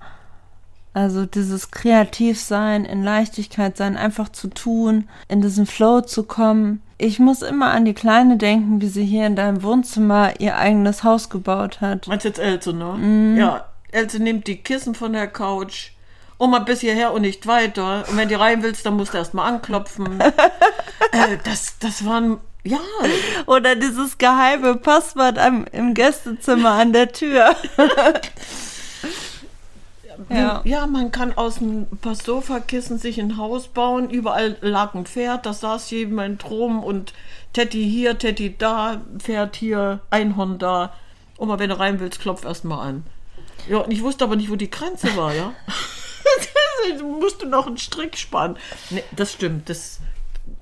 Also 0.94 1.26
dieses 1.26 1.72
Kreativsein, 1.72 2.86
in 2.86 3.04
Leichtigkeit 3.04 3.78
sein, 3.78 3.98
einfach 3.98 4.30
zu 4.30 4.48
tun, 4.48 5.10
in 5.28 5.42
diesen 5.42 5.66
Flow 5.66 6.02
zu 6.02 6.24
kommen. 6.24 6.84
Ich 7.00 7.20
muss 7.20 7.42
immer 7.42 7.72
an 7.72 7.86
die 7.86 7.96
Kleine 7.96 8.38
denken, 8.38 8.80
wie 8.80 8.88
sie 8.88 9.04
hier 9.04 9.26
in 9.26 9.36
deinem 9.36 9.64
Wohnzimmer 9.64 10.40
ihr 10.40 10.56
eigenes 10.56 11.04
Haus 11.04 11.30
gebaut 11.30 11.82
hat. 11.82 12.08
Meinst 12.08 12.26
du 12.26 12.30
jetzt 12.30 12.40
Else, 12.40 12.74
ne? 12.74 13.40
Ja, 13.40 13.66
Else 13.92 14.22
nimmt 14.22 14.46
die 14.46 14.58
Kissen 14.58 14.94
von 14.94 15.14
der 15.14 15.28
Couch. 15.28 15.94
Oma, 16.38 16.60
bis 16.60 16.82
hierher 16.82 17.14
und 17.14 17.22
nicht 17.22 17.48
weiter. 17.48 18.06
Und 18.10 18.18
wenn 18.18 18.30
du 18.30 18.40
rein 18.40 18.62
willst, 18.62 18.86
dann 18.86 18.96
musst 18.96 19.14
du 19.14 19.18
erst 19.18 19.34
mal 19.34 19.48
anklopfen. 19.48 20.20
äh, 21.12 21.38
das, 21.44 21.80
das 21.80 22.06
waren, 22.06 22.40
ja, 22.64 22.80
Oder 23.46 23.76
dieses 23.76 24.18
geheime 24.18 24.76
Passwort 24.76 25.38
am, 25.38 25.66
im 25.72 25.94
Gästezimmer 25.94 26.72
an 26.72 26.94
der 26.94 27.12
Tür. 27.12 27.56
ja. 30.30 30.62
ja, 30.64 30.88
man 30.88 31.12
kann 31.12 31.36
aus 31.36 31.60
ein 31.60 31.88
paar 32.02 32.16
Sofakissen 32.16 32.98
sich 32.98 33.20
ein 33.20 33.38
Haus 33.38 33.68
bauen. 33.68 34.10
Überall 34.10 34.58
lag 34.62 34.94
ein 34.94 35.06
Pferd, 35.06 35.46
da 35.46 35.54
saß 35.54 35.92
jemand 35.92 36.50
rum 36.50 36.84
und 36.84 37.14
Teddy 37.52 37.90
hier, 37.90 38.18
Teddy 38.18 38.56
da, 38.58 39.02
Pferd 39.18 39.58
hier, 39.58 40.00
Einhorn 40.10 40.58
da. 40.58 40.94
Oma, 41.38 41.60
wenn 41.60 41.70
du 41.70 41.80
rein 41.80 42.00
willst, 42.00 42.22
klopf 42.22 42.46
erst 42.46 42.64
mal 42.64 42.82
an. 42.82 43.04
Ja, 43.68 43.80
und 43.80 43.92
ich 43.92 44.02
wusste 44.02 44.24
aber 44.24 44.36
nicht, 44.36 44.50
wo 44.50 44.56
die 44.56 44.72
Grenze 44.72 45.16
war, 45.18 45.34
ja. 45.34 45.54
du 46.98 47.08
musst 47.20 47.46
noch 47.46 47.68
einen 47.68 47.78
Strick 47.78 48.18
spannen. 48.18 48.58
Nee, 48.90 49.04
das 49.12 49.34
stimmt, 49.34 49.70
das, 49.70 50.00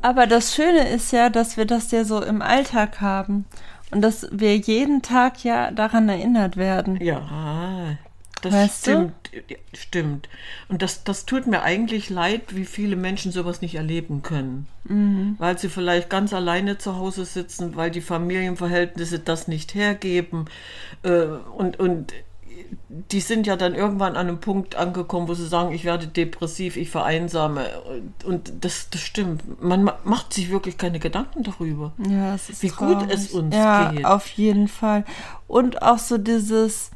Aber 0.02 0.28
das 0.28 0.56
Schöne 0.56 0.90
ist 0.90 1.12
ja, 1.12 1.30
dass 1.30 1.58
wir 1.58 1.66
das 1.66 1.92
ja 1.92 2.04
so 2.06 2.22
im 2.24 2.42
Alltag 2.42 3.02
haben. 3.02 3.46
Und 3.92 4.02
dass 4.02 4.28
wir 4.32 4.56
jeden 4.58 5.02
Tag 5.02 5.44
ja 5.44 5.72
daran 5.72 6.08
erinnert 6.10 6.58
werden. 6.58 6.98
ja. 7.02 7.98
Das 8.42 8.54
Weißt 8.54 8.88
du? 8.88 8.92
stimmt, 8.92 9.50
ja, 9.50 9.58
stimmt. 9.76 10.30
Und 10.68 10.82
das, 10.82 11.04
das 11.04 11.28
tut 11.28 11.46
mir 11.46 11.62
eigentlich 11.62 12.10
leid, 12.10 12.56
wie 12.56 12.66
viele 12.66 12.96
Menschen 12.96 13.32
sowas 13.32 13.62
nicht 13.62 13.76
erleben 13.76 14.24
können. 14.24 14.66
Mhm. 14.86 15.36
Weil 15.38 15.60
sie 15.60 15.70
vielleicht 15.70 16.10
ganz 16.10 16.34
alleine 16.34 16.80
zu 16.80 16.98
Hause 16.98 17.26
sitzen, 17.26 17.76
weil 17.76 17.92
die 17.92 18.02
Familienverhältnisse 18.02 19.20
das 19.20 19.48
nicht 19.48 19.76
hergeben. 19.76 20.46
Äh, 21.04 21.26
Und, 21.56 21.80
und 21.80 22.14
die 22.90 23.20
sind 23.20 23.48
ja 23.48 23.56
dann 23.56 23.76
irgendwann 23.76 24.16
an 24.16 24.28
einem 24.28 24.40
Punkt 24.40 24.76
angekommen, 24.76 25.28
wo 25.28 25.34
sie 25.34 25.48
sagen, 25.48 25.74
ich 25.74 25.84
werde 25.84 26.08
depressiv, 26.08 26.78
ich 26.78 26.90
vereinsame. 26.90 27.66
Und 28.26 28.52
das, 28.62 28.90
das 28.90 29.02
stimmt. 29.02 29.62
Man 29.62 29.84
ma- 29.84 29.98
macht 30.04 30.34
sich 30.34 30.50
wirklich 30.50 30.78
keine 30.78 31.00
Gedanken 31.00 31.44
darüber. 31.44 31.92
Ja, 32.10 32.36
es 32.36 32.50
ist 32.50 32.64
Wie 32.64 32.70
gut 32.70 33.00
traurig. 33.00 33.10
es 33.14 33.32
uns 33.32 33.54
ja, 33.56 33.92
geht. 33.92 34.06
auf 34.06 34.28
jeden 34.30 34.68
Fall. 34.68 35.04
Und 35.48 35.82
auch 35.82 35.98
so 35.98 36.18
dieses 36.18 36.92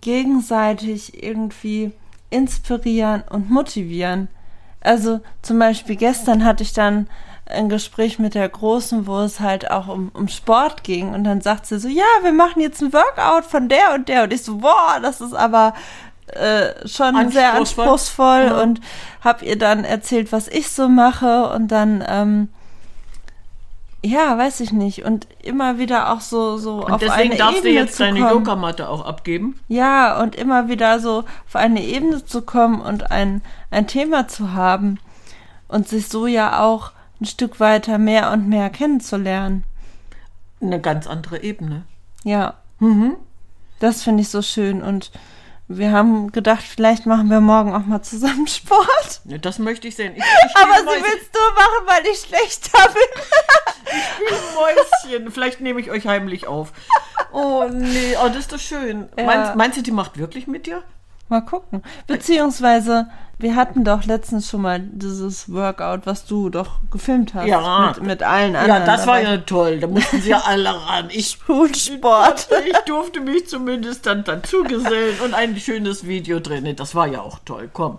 gegenseitig 0.00 1.22
irgendwie 1.22 1.92
inspirieren 2.30 3.22
und 3.28 3.50
motivieren. 3.50 4.28
Also 4.80 5.20
zum 5.42 5.58
Beispiel 5.58 5.96
gestern 5.96 6.44
hatte 6.44 6.62
ich 6.62 6.72
dann 6.72 7.08
ein 7.52 7.68
Gespräch 7.68 8.18
mit 8.18 8.34
der 8.34 8.48
Großen, 8.48 9.06
wo 9.06 9.20
es 9.20 9.40
halt 9.40 9.70
auch 9.70 9.88
um, 9.88 10.10
um 10.14 10.28
Sport 10.28 10.84
ging. 10.84 11.14
Und 11.14 11.24
dann 11.24 11.40
sagt 11.40 11.66
sie 11.66 11.78
so, 11.78 11.88
ja, 11.88 12.04
wir 12.22 12.32
machen 12.32 12.60
jetzt 12.60 12.82
ein 12.82 12.92
Workout 12.92 13.44
von 13.44 13.68
der 13.68 13.94
und 13.94 14.08
der. 14.08 14.24
Und 14.24 14.32
ich 14.32 14.42
so, 14.42 14.58
boah, 14.58 14.98
das 15.00 15.20
ist 15.20 15.34
aber 15.34 15.74
äh, 16.26 16.88
schon 16.88 17.30
sehr 17.30 17.54
Anspruchsvoll. 17.54 17.84
anspruchsvoll. 17.86 18.44
Ja. 18.46 18.62
Und 18.62 18.80
hab 19.22 19.42
ihr 19.42 19.58
dann 19.58 19.84
erzählt, 19.84 20.32
was 20.32 20.48
ich 20.48 20.70
so 20.70 20.88
mache. 20.88 21.50
Und 21.50 21.68
dann, 21.68 22.04
ähm, 22.06 22.48
ja, 24.04 24.36
weiß 24.36 24.60
ich 24.60 24.72
nicht. 24.72 25.04
Und 25.04 25.26
immer 25.42 25.78
wieder 25.78 26.12
auch 26.12 26.20
so, 26.20 26.56
so 26.58 26.84
Und 26.84 26.92
auf 26.92 27.00
deswegen 27.00 27.30
eine 27.32 27.36
darfst 27.36 27.58
Ebene 27.58 27.74
du 27.74 27.80
jetzt 27.80 28.00
deine. 28.00 28.20
Yogamatte 28.20 28.88
auch 28.88 29.04
abgeben. 29.04 29.60
Ja, 29.68 30.20
und 30.20 30.34
immer 30.34 30.68
wieder 30.68 31.00
so 31.00 31.24
auf 31.46 31.54
eine 31.56 31.82
Ebene 31.82 32.24
zu 32.24 32.42
kommen 32.42 32.80
und 32.80 33.10
ein, 33.10 33.42
ein 33.70 33.86
Thema 33.86 34.26
zu 34.28 34.52
haben 34.52 34.98
und 35.72 35.88
sich 35.88 36.08
so 36.08 36.26
ja 36.26 36.60
auch 36.60 36.92
ein 37.22 37.26
Stück 37.26 37.60
weiter 37.60 37.98
mehr 37.98 38.30
und 38.32 38.48
mehr 38.48 38.68
kennenzulernen. 38.70 39.64
Eine 40.60 40.80
ganz 40.80 41.06
andere 41.06 41.42
Ebene. 41.42 41.84
Ja, 42.24 42.54
Mhm. 42.78 43.16
das 43.78 44.02
finde 44.02 44.22
ich 44.22 44.28
so 44.28 44.42
schön 44.42 44.82
und 44.82 45.12
wir 45.68 45.92
haben 45.92 46.32
gedacht, 46.32 46.62
vielleicht 46.64 47.06
machen 47.06 47.30
wir 47.30 47.40
morgen 47.40 47.72
auch 47.74 47.86
mal 47.86 48.02
zusammen 48.02 48.46
Sport. 48.48 49.20
Das 49.24 49.58
möchte 49.60 49.86
ich 49.88 49.94
sehen. 49.96 50.14
Ich, 50.16 50.22
ich 50.22 50.56
Aber 50.56 50.74
sie 50.80 51.02
willst 51.02 51.30
du 51.34 51.38
machen, 51.54 51.86
weil 51.86 52.06
ich 52.12 52.18
schlechter 52.18 52.92
bin. 52.92 54.32
Mäuschen. 55.12 55.30
Vielleicht 55.30 55.60
nehme 55.60 55.80
ich 55.80 55.90
euch 55.90 56.06
heimlich 56.06 56.46
auf. 56.46 56.72
Oh 57.32 57.64
nee, 57.70 58.16
oh, 58.22 58.26
das 58.28 58.38
ist 58.38 58.52
doch 58.52 58.58
schön. 58.58 59.08
Ja. 59.16 59.24
Meinst, 59.24 59.54
meinst 59.56 59.78
du, 59.78 59.82
die 59.82 59.90
macht 59.92 60.18
wirklich 60.18 60.46
mit 60.46 60.66
dir? 60.66 60.82
Mal 61.32 61.40
gucken. 61.40 61.82
Beziehungsweise, 62.06 63.06
wir 63.38 63.56
hatten 63.56 63.84
doch 63.84 64.04
letztens 64.04 64.50
schon 64.50 64.60
mal 64.60 64.80
dieses 64.80 65.50
Workout, 65.50 66.00
was 66.04 66.26
du 66.26 66.50
doch 66.50 66.80
gefilmt 66.90 67.32
hast. 67.32 67.46
Ja. 67.46 67.94
Mit, 67.96 68.06
mit 68.06 68.22
allen 68.22 68.54
anderen. 68.54 68.82
Ja, 68.82 68.84
das 68.84 69.06
war 69.06 69.22
ja 69.22 69.38
toll. 69.38 69.80
Da 69.80 69.86
mussten 69.86 70.20
sie 70.20 70.28
ja 70.28 70.42
alle 70.44 70.68
ran. 70.68 71.08
Ich, 71.10 71.38
Schulsport. 71.46 72.48
ich 72.66 72.76
durfte 72.80 73.20
mich 73.20 73.48
zumindest 73.48 74.04
dann 74.04 74.24
dazu 74.24 74.62
gesellen 74.64 75.18
und 75.24 75.32
ein 75.32 75.56
schönes 75.56 76.06
Video 76.06 76.38
drehen. 76.38 76.76
Das 76.76 76.94
war 76.94 77.06
ja 77.06 77.22
auch 77.22 77.38
toll. 77.46 77.70
Komm. 77.72 77.98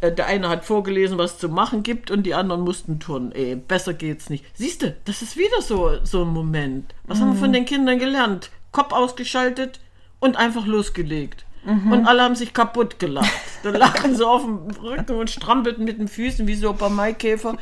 Äh, 0.00 0.12
Der 0.12 0.26
eine 0.26 0.48
hat 0.48 0.64
vorgelesen, 0.64 1.18
was 1.18 1.32
es 1.32 1.38
zu 1.38 1.48
machen 1.48 1.82
gibt, 1.82 2.12
und 2.12 2.22
die 2.22 2.34
anderen 2.34 2.60
mussten 2.60 3.00
turnen. 3.00 3.32
Ey, 3.32 3.56
besser 3.56 3.94
geht's 3.94 4.30
nicht. 4.30 4.44
Siehst 4.54 4.82
du, 4.82 4.94
das 5.06 5.22
ist 5.22 5.36
wieder 5.36 5.60
so, 5.60 5.98
so 6.04 6.22
ein 6.22 6.28
Moment. 6.28 6.94
Was 7.02 7.18
haben 7.18 7.32
wir 7.32 7.40
von 7.40 7.52
den 7.52 7.64
Kindern 7.64 7.98
gelernt? 7.98 8.50
Kopf 8.70 8.92
ausgeschaltet 8.92 9.80
und 10.20 10.36
einfach 10.36 10.66
losgelegt. 10.66 11.43
Und 11.64 12.06
alle 12.06 12.22
haben 12.22 12.34
sich 12.34 12.52
kaputt 12.52 12.98
gelacht. 12.98 13.30
Da 13.62 13.70
lagen 13.70 14.14
sie 14.14 14.26
auf 14.26 14.42
dem 14.42 14.66
Rücken 14.82 15.16
und 15.16 15.30
strampelten 15.30 15.84
mit 15.84 15.98
den 15.98 16.08
Füßen 16.08 16.46
wie 16.46 16.54
so 16.54 16.72
beim 16.74 16.94
Maikäfer 16.94 17.56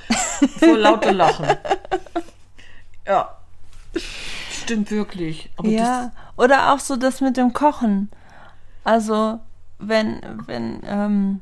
vor 0.58 0.76
lauter 0.76 1.12
Lachen. 1.12 1.46
Ja. 3.06 3.36
Stimmt 4.50 4.90
wirklich. 4.90 5.50
Aber 5.56 5.68
Ja, 5.68 6.12
oder 6.36 6.72
auch 6.72 6.78
so 6.78 6.96
das 6.96 7.20
mit 7.20 7.36
dem 7.36 7.52
Kochen. 7.52 8.10
Also, 8.84 9.40
wenn, 9.78 10.20
wenn 10.46 10.80
ähm, 10.84 11.40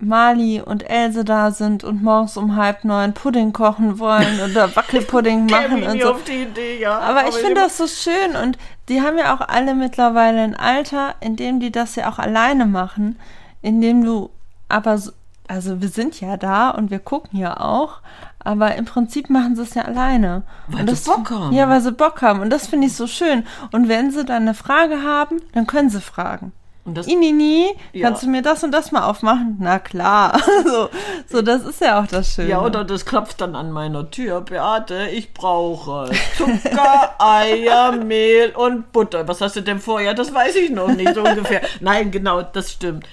Mali 0.00 0.60
und 0.60 0.88
Else 0.88 1.24
da 1.24 1.50
sind 1.50 1.84
und 1.84 2.02
morgens 2.02 2.36
um 2.36 2.56
halb 2.56 2.84
neun 2.84 3.14
Pudding 3.14 3.52
kochen 3.52 3.98
wollen 3.98 4.40
oder 4.40 4.74
Wackelpudding 4.76 5.46
machen 5.46 5.78
ich 5.78 5.88
und 5.88 6.02
so. 6.02 6.10
auf 6.10 6.24
die 6.24 6.42
Idee, 6.42 6.80
ja. 6.80 6.98
Aber 6.98 7.28
ich 7.28 7.34
finde 7.34 7.62
das 7.62 7.76
so 7.76 7.86
schön 7.86 8.36
und 8.42 8.58
die 8.88 9.02
haben 9.02 9.18
ja 9.18 9.34
auch 9.34 9.40
alle 9.40 9.74
mittlerweile 9.74 10.42
ein 10.42 10.54
Alter, 10.54 11.14
in 11.20 11.36
dem 11.36 11.60
die 11.60 11.72
das 11.72 11.96
ja 11.96 12.10
auch 12.10 12.18
alleine 12.18 12.66
machen, 12.66 13.18
in 13.62 13.80
dem 13.80 14.04
du 14.04 14.30
aber 14.68 14.98
so, 14.98 15.12
also 15.48 15.80
wir 15.80 15.88
sind 15.88 16.20
ja 16.20 16.36
da 16.36 16.70
und 16.70 16.90
wir 16.90 16.98
gucken 16.98 17.38
ja 17.38 17.60
auch, 17.60 18.00
aber 18.38 18.74
im 18.76 18.84
Prinzip 18.84 19.30
machen 19.30 19.56
sie 19.56 19.62
es 19.62 19.74
ja 19.74 19.82
alleine. 19.82 20.42
Weil 20.68 20.82
und 20.82 20.88
sie 20.88 20.94
das, 20.94 21.04
Bock 21.04 21.30
haben. 21.30 21.52
Ja, 21.52 21.68
weil 21.68 21.80
sie 21.80 21.92
Bock 21.92 22.22
haben 22.22 22.40
und 22.40 22.50
das 22.50 22.66
finde 22.66 22.86
ich 22.86 22.94
so 22.94 23.06
schön. 23.06 23.44
Und 23.72 23.88
wenn 23.88 24.10
sie 24.10 24.24
dann 24.24 24.42
eine 24.42 24.54
Frage 24.54 25.02
haben, 25.02 25.40
dann 25.52 25.66
können 25.66 25.90
sie 25.90 26.00
fragen. 26.00 26.52
Und 26.86 26.94
das, 26.94 27.08
Inini, 27.08 27.74
Ja. 27.92 28.06
kannst 28.06 28.22
du 28.22 28.28
mir 28.28 28.42
das 28.42 28.62
und 28.62 28.70
das 28.70 28.92
mal 28.92 29.02
aufmachen? 29.02 29.56
Na 29.58 29.80
klar. 29.80 30.40
so, 30.64 30.88
so, 31.28 31.42
das 31.42 31.64
ist 31.64 31.80
ja 31.80 32.00
auch 32.00 32.06
das 32.06 32.32
Schöne. 32.34 32.48
ja, 32.48 32.62
oder 32.62 32.84
das 32.84 33.04
klopft 33.04 33.40
dann 33.40 33.56
an 33.56 33.72
meiner 33.72 34.08
Tür. 34.10 34.40
Beate, 34.40 35.08
ich 35.08 35.34
brauche 35.34 36.08
Zucker, 36.36 37.14
Eier, 37.18 37.90
Mehl 37.92 38.50
und 38.54 38.92
Butter. 38.92 39.26
Was 39.26 39.40
hast 39.40 39.56
du 39.56 39.62
denn 39.62 39.80
vor? 39.80 40.00
Ja, 40.00 40.14
das 40.14 40.32
weiß 40.32 40.54
ich 40.54 40.70
noch 40.70 40.86
nicht 40.86 41.12
so 41.12 41.24
ungefähr. 41.24 41.60
Nein, 41.80 42.12
genau, 42.12 42.42
das 42.42 42.70
stimmt. 42.72 43.04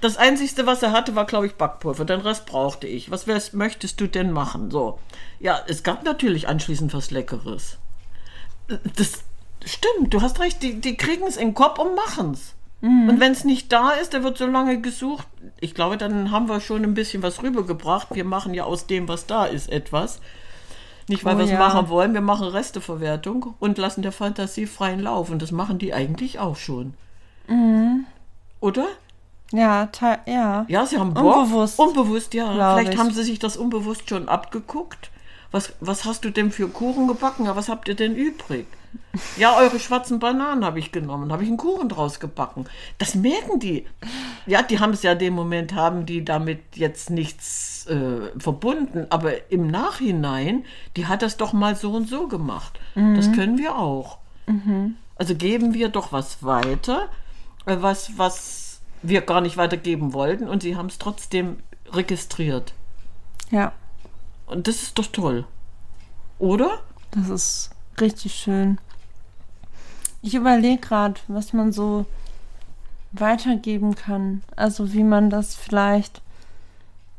Das 0.00 0.16
Einzige, 0.16 0.66
was 0.66 0.82
er 0.82 0.92
hatte, 0.92 1.14
war, 1.14 1.26
glaube 1.26 1.46
ich, 1.46 1.56
Backpulver. 1.56 2.06
Den 2.06 2.20
Rest 2.20 2.46
brauchte 2.46 2.86
ich. 2.86 3.10
Was 3.10 3.26
wär's, 3.26 3.52
möchtest 3.52 4.00
du 4.00 4.06
denn 4.06 4.30
machen? 4.32 4.70
So. 4.70 4.98
Ja, 5.38 5.60
es 5.68 5.82
gab 5.82 6.02
natürlich 6.04 6.48
anschließend 6.48 6.94
was 6.94 7.10
Leckeres. 7.10 7.76
Das 8.96 9.24
stimmt, 9.66 10.14
du 10.14 10.22
hast 10.22 10.40
recht. 10.40 10.62
Die, 10.62 10.80
die 10.80 10.96
kriegen 10.96 11.26
es 11.26 11.36
in 11.36 11.48
den 11.48 11.54
Kopf 11.54 11.78
und 11.78 11.94
machen 11.94 12.32
es. 12.32 12.54
Und 12.82 13.20
wenn 13.20 13.32
es 13.32 13.44
nicht 13.44 13.70
da 13.72 13.90
ist, 13.90 14.14
da 14.14 14.22
wird 14.22 14.38
so 14.38 14.46
lange 14.46 14.80
gesucht. 14.80 15.26
Ich 15.60 15.74
glaube, 15.74 15.98
dann 15.98 16.30
haben 16.30 16.48
wir 16.48 16.60
schon 16.60 16.82
ein 16.82 16.94
bisschen 16.94 17.22
was 17.22 17.42
rübergebracht. 17.42 18.08
Wir 18.14 18.24
machen 18.24 18.54
ja 18.54 18.64
aus 18.64 18.86
dem, 18.86 19.06
was 19.06 19.26
da 19.26 19.44
ist, 19.44 19.70
etwas. 19.70 20.20
Nicht, 21.06 21.24
weil 21.24 21.34
Oh 21.34 21.38
wir 21.38 21.44
es 21.44 21.50
ja. 21.50 21.58
machen 21.58 21.88
wollen, 21.88 22.14
wir 22.14 22.20
machen 22.22 22.46
Resteverwertung 22.46 23.54
und 23.58 23.76
lassen 23.76 24.00
der 24.02 24.12
Fantasie 24.12 24.66
freien 24.66 25.00
Lauf. 25.00 25.28
Und 25.28 25.42
das 25.42 25.52
machen 25.52 25.78
die 25.78 25.92
eigentlich 25.92 26.38
auch 26.38 26.56
schon. 26.56 26.94
Mhm. 27.48 28.06
Oder? 28.60 28.86
Ja, 29.52 29.88
ja. 30.26 30.64
Ja, 30.68 30.86
sie 30.86 30.98
haben 30.98 31.12
Bock. 31.12 31.36
Unbewusst, 31.36 31.78
Unbewusst, 31.78 32.34
ja. 32.34 32.52
Vielleicht 32.52 32.94
ich. 32.94 32.98
haben 32.98 33.10
sie 33.10 33.24
sich 33.24 33.38
das 33.38 33.56
unbewusst 33.56 34.08
schon 34.08 34.28
abgeguckt. 34.28 35.10
Was, 35.50 35.72
was 35.80 36.04
hast 36.04 36.24
du 36.24 36.30
denn 36.30 36.52
für 36.52 36.68
Kuchen 36.68 37.08
gebacken? 37.08 37.46
Ja, 37.46 37.56
was 37.56 37.68
habt 37.68 37.88
ihr 37.88 37.94
denn 37.94 38.14
übrig? 38.14 38.66
Ja, 39.36 39.56
eure 39.56 39.80
schwarzen 39.80 40.18
Bananen 40.18 40.64
habe 40.64 40.78
ich 40.78 40.92
genommen, 40.92 41.32
habe 41.32 41.42
ich 41.42 41.48
einen 41.48 41.58
Kuchen 41.58 41.88
draus 41.88 42.20
gebacken. 42.20 42.66
Das 42.98 43.14
merken 43.14 43.58
die. 43.60 43.86
Ja, 44.46 44.62
die 44.62 44.78
haben 44.78 44.92
es 44.92 45.02
ja 45.02 45.14
dem 45.14 45.34
Moment, 45.34 45.74
haben 45.74 46.06
die 46.06 46.24
damit 46.24 46.60
jetzt 46.76 47.10
nichts 47.10 47.86
äh, 47.86 48.38
verbunden, 48.38 49.06
aber 49.10 49.50
im 49.50 49.68
Nachhinein, 49.68 50.64
die 50.96 51.06
hat 51.06 51.22
das 51.22 51.36
doch 51.36 51.52
mal 51.52 51.76
so 51.76 51.92
und 51.92 52.08
so 52.08 52.28
gemacht. 52.28 52.78
Das 53.16 53.32
können 53.32 53.58
wir 53.58 53.76
auch. 53.76 54.18
Also 55.16 55.34
geben 55.34 55.74
wir 55.74 55.88
doch 55.88 56.12
was 56.12 56.42
weiter, 56.42 57.08
äh, 57.66 57.76
was, 57.80 58.18
was 58.18 58.80
wir 59.02 59.20
gar 59.20 59.40
nicht 59.40 59.56
weitergeben 59.56 60.12
wollten 60.12 60.48
und 60.48 60.62
sie 60.62 60.76
haben 60.76 60.86
es 60.86 60.98
trotzdem 60.98 61.58
registriert. 61.92 62.74
Ja, 63.50 63.72
Und 64.50 64.66
das 64.66 64.82
ist 64.82 64.98
doch 64.98 65.06
toll. 65.06 65.44
Oder? 66.38 66.80
das 67.12 67.28
ist 67.28 67.70
richtig 68.00 68.34
schön. 68.34 68.78
Ich 70.22 70.34
überlege 70.34 70.80
gerade, 70.80 71.20
was 71.28 71.52
man 71.52 71.72
so 71.72 72.06
weitergeben 73.12 73.94
kann. 73.94 74.42
Also 74.56 74.92
wie 74.92 75.02
man 75.02 75.30
das 75.30 75.54
vielleicht 75.54 76.20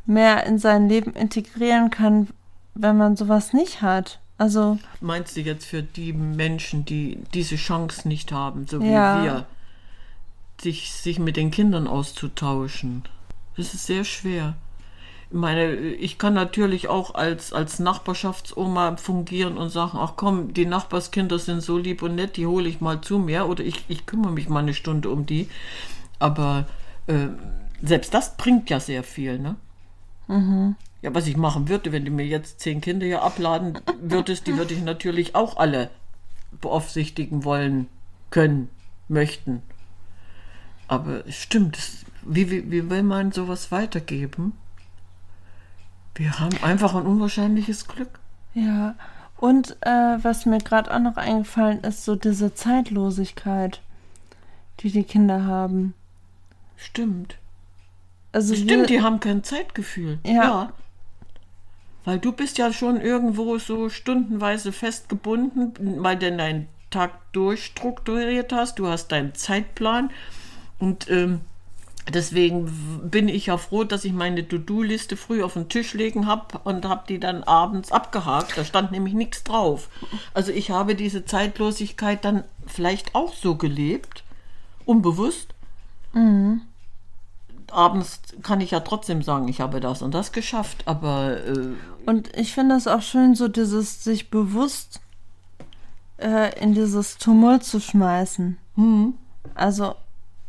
mehr 0.06 0.46
in 0.46 0.60
sein 0.60 0.88
Leben 0.88 1.13
integrieren 1.13 1.89
kann, 1.89 2.30
wenn 2.74 2.98
man 2.98 3.15
sowas 3.17 3.54
nicht 3.54 3.82
hat. 3.82 4.20
Also 4.38 4.80
Meinst 5.02 5.36
du 5.36 5.41
jetzt 5.41 5.65
für 5.65 5.84
die 5.84 6.13
Menschen, 6.13 6.86
die 6.86 7.20
diese 7.34 7.56
Chance 7.58 8.08
nicht 8.08 8.32
haben, 8.32 8.65
so 8.67 8.82
wie 8.82 8.91
Ja. 8.91 9.24
wir, 9.24 9.46
sich, 10.62 10.91
sich 10.91 11.20
mit 11.20 11.38
den 11.38 11.52
Kindern 11.52 11.88
auszutauschen? 11.88 13.04
Das 13.58 13.74
ist 13.74 13.86
sehr 13.86 14.04
schwer. 14.04 14.56
Ich 15.32 15.38
meine, 15.38 15.76
ich 15.76 16.17
kann 16.17 16.34
natürlich 16.34 16.89
auch 16.89 17.15
als, 17.15 17.54
als 17.54 17.80
Nachbarschaftsoma 17.80 18.98
fungieren 18.98 19.58
und 19.58 19.70
sagen, 19.70 19.98
ach 19.98 20.13
komm, 20.17 20.54
die 20.54 20.65
Nachbarskinder 20.65 21.39
sind 21.39 21.62
so 21.62 21.78
lieb 21.78 22.02
und 22.02 22.15
nett, 22.15 22.36
die 22.36 22.48
hole 22.48 22.67
ich 22.67 22.82
mal 22.82 23.00
zu 23.00 23.17
mir 23.17 23.48
oder 23.48 23.63
ich, 23.63 23.86
ich 23.88 24.06
kümmere 24.06 24.34
mich 24.34 24.50
mal 24.50 24.60
eine 24.60 24.74
Stunde 24.74 25.10
um 25.10 25.26
die. 25.26 25.48
Aber 26.20 26.65
äh, 27.08 27.28
selbst 27.82 28.13
das 28.13 28.36
bringt 28.36 28.70
ja 28.70 28.82
sehr 28.82 29.04
viel, 29.04 29.39
ne? 29.39 29.56
Ja, 31.02 31.15
was 31.15 31.28
ich 31.28 31.38
machen 31.38 31.70
würde, 31.70 31.94
wenn 31.94 32.04
du 32.04 32.12
mir 32.12 32.26
jetzt 32.26 32.60
zehn 32.60 32.82
Kinder 32.82 33.06
hier 33.06 33.22
abladen 33.24 33.80
würdest, 34.02 34.48
die 34.48 34.58
würde 34.58 34.74
ich 34.74 34.82
natürlich 34.84 35.34
auch 35.34 35.56
alle 35.58 35.89
beaufsichtigen 36.60 37.46
wollen, 37.46 37.88
können, 38.32 38.67
möchten. 39.08 39.63
Aber 40.89 41.26
es 41.26 41.38
stimmt, 41.38 41.78
wie, 42.24 42.52
wie, 42.52 42.70
wie 42.70 42.89
will 42.89 43.04
man 43.04 43.32
sowas 43.32 43.72
weitergeben? 43.72 44.54
Wir 46.15 46.39
haben 46.39 46.56
einfach 46.63 46.95
ein 46.95 47.06
unwahrscheinliches 47.06 47.88
Glück. 47.88 48.19
Ja. 48.54 48.95
Und 49.38 49.78
äh, 49.82 50.17
was 50.21 50.45
mir 50.45 50.60
gerade 50.60 50.93
auch 50.93 51.00
noch 51.00 51.17
eingefallen 51.17 51.82
ist, 51.84 52.06
so 52.06 52.15
diese 52.15 52.54
Zeitlosigkeit, 52.54 53.82
die 54.82 54.91
die 54.91 55.04
Kinder 55.04 55.45
haben. 55.45 55.93
Stimmt. 56.78 57.38
Also 58.32 58.56
Stimmt, 58.56 58.69
wir, 58.69 58.86
die 58.86 59.02
haben 59.02 59.19
kein 59.19 59.43
Zeitgefühl. 59.43 60.19
Ja. 60.26 60.71
Weil 62.06 62.19
du 62.19 62.32
bist 62.32 62.58
ja 62.58 62.71
schon 62.74 63.00
irgendwo 63.00 63.58
so 63.58 63.89
stundenweise 63.89 64.71
festgebunden, 64.71 65.74
weil 66.04 66.17
du 66.17 66.36
deinen 66.36 66.67
Tag 66.89 67.12
durchstrukturiert 67.32 68.52
hast. 68.52 68.80
Du 68.80 68.88
hast 68.88 69.12
deinen 69.12 69.36
Zeitplan. 69.36 70.12
Und 70.80 71.10
ähm, 71.10 71.41
deswegen 72.10 73.10
bin 73.10 73.28
ich 73.28 73.48
ja 73.48 73.58
froh, 73.58 73.84
dass 73.84 74.06
ich 74.06 74.14
meine 74.14 74.48
To-Do-Liste 74.48 75.18
früh 75.18 75.44
auf 75.44 75.54
den 75.54 75.70
Tisch 75.70 75.94
legen 75.94 76.28
habe 76.28 76.60
und 76.64 76.86
habe 76.86 77.04
die 77.08 77.20
dann 77.20 77.44
abends 77.44 77.92
abgehakt. 77.92 78.58
Da 78.58 78.66
stand 78.66 78.92
nämlich 78.92 79.14
nichts 79.14 79.44
drauf. 79.44 79.90
Also 80.34 80.52
ich 80.52 80.72
habe 80.72 80.96
diese 80.96 81.26
Zeitlosigkeit 81.26 82.26
dann 82.26 82.44
vielleicht 82.66 83.16
auch 83.16 83.34
so 83.34 83.56
gelebt, 83.56 84.24
unbewusst 84.86 85.54
abends 87.72 88.22
kann 88.44 88.62
ich 88.62 88.72
ja 88.72 88.82
trotzdem 88.82 89.22
sagen, 89.22 89.48
ich 89.48 89.62
habe 89.62 89.80
das 89.80 90.02
und 90.02 90.14
das 90.14 90.32
geschafft, 90.32 90.84
aber 90.86 91.38
äh, 91.46 91.70
Und 92.06 92.36
ich 92.38 92.54
finde 92.54 92.76
es 92.76 92.88
auch 92.88 93.02
schön, 93.02 93.36
so 93.36 93.48
dieses 93.48 94.04
sich 94.04 94.30
bewusst 94.30 95.00
äh, 96.18 96.60
in 96.60 96.74
dieses 96.74 97.18
Tumult 97.18 97.64
zu 97.64 97.80
schmeißen. 97.80 98.58
Also 99.56 99.96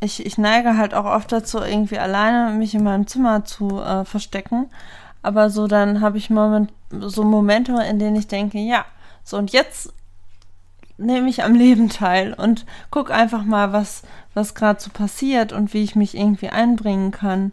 ich, 0.02 0.26
ich 0.26 0.36
neige 0.38 0.76
halt 0.76 0.94
auch 0.94 1.04
oft 1.04 1.32
dazu, 1.32 1.60
irgendwie 1.60 1.98
alleine 1.98 2.52
mich 2.52 2.74
in 2.74 2.82
meinem 2.82 3.06
Zimmer 3.06 3.44
zu 3.44 3.80
äh, 3.80 4.04
verstecken. 4.04 4.68
Aber 5.22 5.50
so 5.50 5.68
dann 5.68 6.00
habe 6.00 6.18
ich 6.18 6.30
Moment, 6.30 6.72
so 6.90 7.22
Momente, 7.22 7.72
in 7.88 7.98
denen 7.98 8.16
ich 8.16 8.26
denke, 8.26 8.58
ja, 8.58 8.84
so 9.22 9.36
und 9.36 9.52
jetzt 9.52 9.92
nehme 10.98 11.28
ich 11.28 11.44
am 11.44 11.54
Leben 11.54 11.88
teil 11.88 12.34
und 12.34 12.66
guck 12.90 13.10
einfach 13.10 13.44
mal, 13.44 13.72
was, 13.72 14.02
was 14.34 14.54
gerade 14.54 14.80
so 14.80 14.90
passiert 14.90 15.52
und 15.52 15.72
wie 15.74 15.82
ich 15.82 15.96
mich 15.96 16.16
irgendwie 16.16 16.48
einbringen 16.48 17.10
kann. 17.12 17.52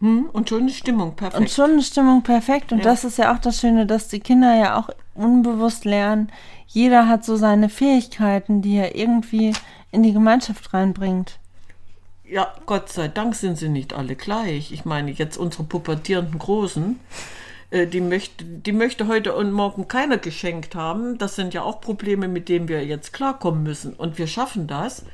hm, 0.00 0.30
und 0.32 0.48
schon 0.48 0.66
die 0.66 0.72
Stimmung 0.72 1.14
perfekt. 1.14 1.40
Und 1.40 1.50
schon 1.50 1.72
eine 1.72 1.82
Stimmung 1.82 2.22
perfekt. 2.22 2.72
Und 2.72 2.78
Ja. 2.78 2.84
das 2.84 3.04
ist 3.04 3.18
ja 3.18 3.34
auch 3.34 3.38
das 3.38 3.60
Schöne, 3.60 3.84
dass 3.84 4.08
die 4.08 4.20
Kinder 4.20 4.54
ja 4.54 4.78
auch 4.78 4.88
unbewusst 5.14 5.84
lernen. 5.84 6.32
Jeder 6.66 7.06
hat 7.06 7.24
so 7.24 7.36
seine 7.36 7.68
Fähigkeiten, 7.68 8.62
die 8.62 8.76
er 8.76 8.94
irgendwie 8.96 9.52
in 9.90 10.02
die 10.02 10.14
Gemeinschaft 10.14 10.72
reinbringt. 10.72 11.39
Ja, 12.30 12.54
Gott 12.66 12.90
sei 12.90 13.08
Dank 13.08 13.34
sind 13.34 13.58
sie 13.58 13.68
nicht 13.68 13.92
alle 13.92 14.14
gleich. 14.14 14.72
Ich 14.72 14.84
meine, 14.84 15.10
jetzt 15.10 15.36
unsere 15.36 15.64
pubertierenden 15.64 16.38
Großen, 16.38 17.00
äh, 17.70 17.86
die 17.86 18.00
möchte, 18.00 18.44
die 18.44 18.72
möchte 18.72 19.08
heute 19.08 19.34
und 19.34 19.52
morgen 19.52 19.88
keiner 19.88 20.18
geschenkt 20.18 20.74
haben. 20.74 21.18
Das 21.18 21.34
sind 21.34 21.54
ja 21.54 21.62
auch 21.62 21.80
Probleme, 21.80 22.28
mit 22.28 22.48
denen 22.48 22.68
wir 22.68 22.84
jetzt 22.84 23.12
klarkommen 23.12 23.62
müssen. 23.62 23.94
Und 23.94 24.18
wir 24.18 24.26
schaffen 24.26 24.66
das, 24.66 25.04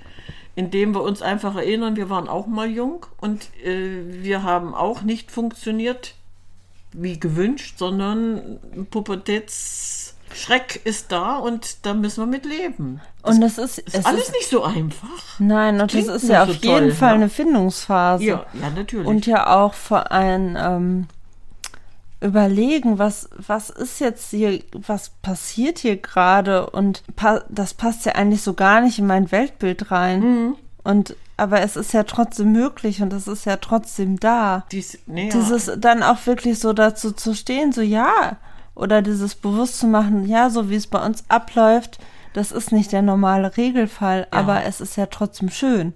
indem 0.54 0.94
wir 0.94 1.02
uns 1.02 1.22
einfach 1.22 1.56
erinnern, 1.56 1.96
wir 1.96 2.10
waren 2.10 2.28
auch 2.28 2.46
mal 2.46 2.68
jung 2.68 3.06
und 3.18 3.48
äh, 3.64 4.22
wir 4.22 4.42
haben 4.42 4.74
auch 4.74 5.02
nicht 5.02 5.30
funktioniert 5.30 6.14
wie 6.92 7.18
gewünscht, 7.20 7.78
sondern 7.78 8.58
Pubertätsschreck 10.36 10.80
ist 10.84 11.12
da 11.12 11.36
und 11.36 11.84
da 11.84 11.94
müssen 11.94 12.22
wir 12.22 12.26
mit 12.26 12.44
leben. 12.44 13.00
Und 13.22 13.40
das 13.40 13.58
ist, 13.58 13.78
Ist 13.78 13.94
es 13.94 14.04
alles 14.04 14.24
ist 14.24 14.32
nicht 14.32 14.48
so 14.48 14.62
einfach. 14.62 15.08
nein, 15.38 15.74
und 15.80 15.92
das 15.92 16.04
klingt 16.04 16.08
ist 16.08 16.28
ja 16.28 16.42
auf 16.42 16.48
so 16.48 16.54
jeden 16.54 16.62
toll, 16.62 16.92
Fall 16.92 17.10
ne? 17.10 17.14
eine 17.14 17.28
Findungsphase. 17.28 18.24
Ja, 18.24 18.46
ja, 18.60 18.70
natürlich. 18.70 19.06
Und 19.06 19.26
ja 19.26 19.54
auch 19.56 19.74
vor 19.74 20.12
allem 20.12 20.56
ähm, 20.58 21.06
überlegen, 22.20 22.98
was, 22.98 23.28
was 23.36 23.70
ist 23.70 24.00
jetzt 24.00 24.30
hier, 24.30 24.60
was 24.72 25.10
passiert 25.22 25.78
hier 25.78 25.96
gerade 25.96 26.70
und 26.70 27.02
pa 27.16 27.42
das 27.48 27.74
passt 27.74 28.06
ja 28.06 28.12
eigentlich 28.12 28.42
so 28.42 28.54
gar 28.54 28.80
nicht 28.80 28.98
in 28.98 29.06
mein 29.06 29.32
Weltbild 29.32 29.90
rein. 29.90 30.20
Mhm. 30.20 30.56
Und 30.84 31.16
aber 31.38 31.60
es 31.60 31.76
ist 31.76 31.92
ja 31.92 32.04
trotzdem 32.04 32.52
möglich 32.52 33.02
und 33.02 33.12
es 33.12 33.26
ist 33.28 33.44
ja 33.44 33.56
trotzdem 33.56 34.18
da. 34.18 34.64
Dies, 34.72 34.98
nee, 35.06 35.28
ja. 35.28 35.34
Dieses 35.34 35.70
dann 35.76 36.02
auch 36.02 36.24
wirklich 36.24 36.58
so 36.58 36.72
dazu 36.72 37.12
zu 37.12 37.34
stehen, 37.34 37.72
so 37.72 37.82
ja, 37.82 38.38
oder 38.76 39.02
dieses 39.02 39.34
bewusst 39.34 39.78
zu 39.80 39.86
machen, 39.88 40.26
ja, 40.28 40.48
so 40.50 40.70
wie 40.70 40.76
es 40.76 40.86
bei 40.86 41.04
uns 41.04 41.24
abläuft, 41.28 41.98
das 42.34 42.52
ist 42.52 42.70
nicht 42.70 42.92
der 42.92 43.02
normale 43.02 43.56
Regelfall, 43.56 44.28
aber 44.30 44.64
es 44.64 44.80
ist 44.80 44.96
ja 44.96 45.06
trotzdem 45.06 45.48
schön. 45.50 45.94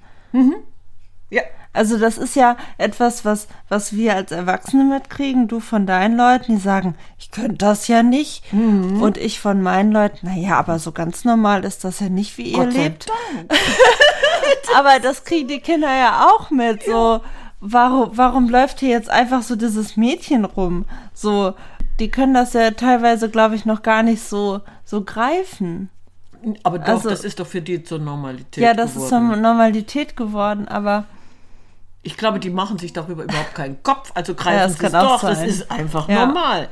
ja, 1.29 1.43
Also 1.73 1.99
das 1.99 2.19
ist 2.19 2.35
ja 2.35 2.57
etwas, 2.79 3.25
was, 3.25 3.47
was 3.69 3.93
wir 3.95 4.16
als 4.16 4.33
Erwachsene 4.33 4.85
mitkriegen, 4.85 5.47
du 5.47 5.61
von 5.61 5.87
deinen 5.87 6.16
Leuten, 6.16 6.57
die 6.57 6.61
sagen, 6.61 6.95
ich 7.19 7.31
könnte 7.31 7.59
das 7.59 7.87
ja 7.88 8.03
nicht. 8.03 8.53
Mhm. 8.53 9.03
Und 9.03 9.19
ich 9.19 9.38
von 9.38 9.61
meinen 9.62 9.93
Leuten, 9.93 10.27
naja, 10.27 10.59
aber 10.59 10.79
so 10.79 10.93
ganz 10.93 11.25
normal 11.25 11.64
ist 11.64 11.85
das 11.85 12.01
ja 12.01 12.09
nicht, 12.09 12.38
wie 12.38 12.53
ihr 12.53 12.59
Gott 12.64 12.73
sei 12.73 12.83
lebt. 12.85 13.07
Aber 14.77 15.01
das 15.01 15.25
kriegen 15.25 15.49
die 15.49 15.61
Kinder 15.61 15.93
ja 15.95 16.27
auch 16.29 16.51
mit. 16.51 16.85
So, 16.85 17.21
warum, 17.61 18.11
warum 18.16 18.49
läuft 18.49 18.81
hier 18.81 18.90
jetzt 18.90 19.11
einfach 19.11 19.43
so 19.43 19.57
dieses 19.57 19.97
Mädchen 19.97 20.45
rum? 20.45 20.87
So, 21.12 21.55
die 22.01 22.11
können 22.11 22.35
das 22.35 22.53
ja 22.55 22.71
teilweise, 22.73 23.31
glaube 23.31 23.55
ich, 23.55 23.65
noch 23.67 23.83
gar 23.83 24.03
nicht 24.03 24.23
so, 24.23 24.61
so 24.85 25.05
greifen. 25.05 25.91
Aber 26.63 26.79
doch, 26.79 26.89
Also- 26.89 27.11
das 27.11 27.23
ist 27.23 27.39
doch 27.39 27.47
für 27.47 27.61
die 27.63 27.83
zur 27.85 27.99
Normalität 27.99 28.65
Ja, 28.65 28.75
das 28.75 28.97
ist 28.97 29.05
geworden. 29.07 29.29
zur 29.31 29.37
Normalität 29.37 30.17
geworden, 30.17 30.67
aber 30.69 31.05
Ich 32.03 32.17
glaube, 32.17 32.41
die 32.41 32.49
machen 32.49 32.79
sich 32.79 32.95
darüber 32.95 33.25
überhaupt 33.25 33.55
keinen 33.55 33.83
Kopf. 33.83 34.11
Also 34.15 34.33
Ja, 34.33 34.39
greifen 34.39 34.77
das 34.81 34.91
sie 34.93 34.99
doch. 34.99 35.21
Das 35.21 35.39
sein. 35.41 35.49
ist 35.51 35.71
einfach 35.71 36.09
Ja. 36.09 36.25
normal. 36.25 36.71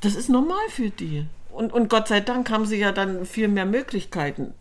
Das 0.00 0.14
ist 0.14 0.28
normal 0.28 0.62
für 0.70 0.90
die. 0.90 1.26
Und, 1.50 1.72
und 1.72 1.90
Gott 1.90 2.06
sei 2.06 2.20
Dank 2.20 2.48
haben 2.52 2.64
sie 2.64 2.76
ja 2.78 2.92
dann 2.92 3.26
viel 3.26 3.48
mehr 3.48 3.66
Möglichkeiten, 3.66 4.54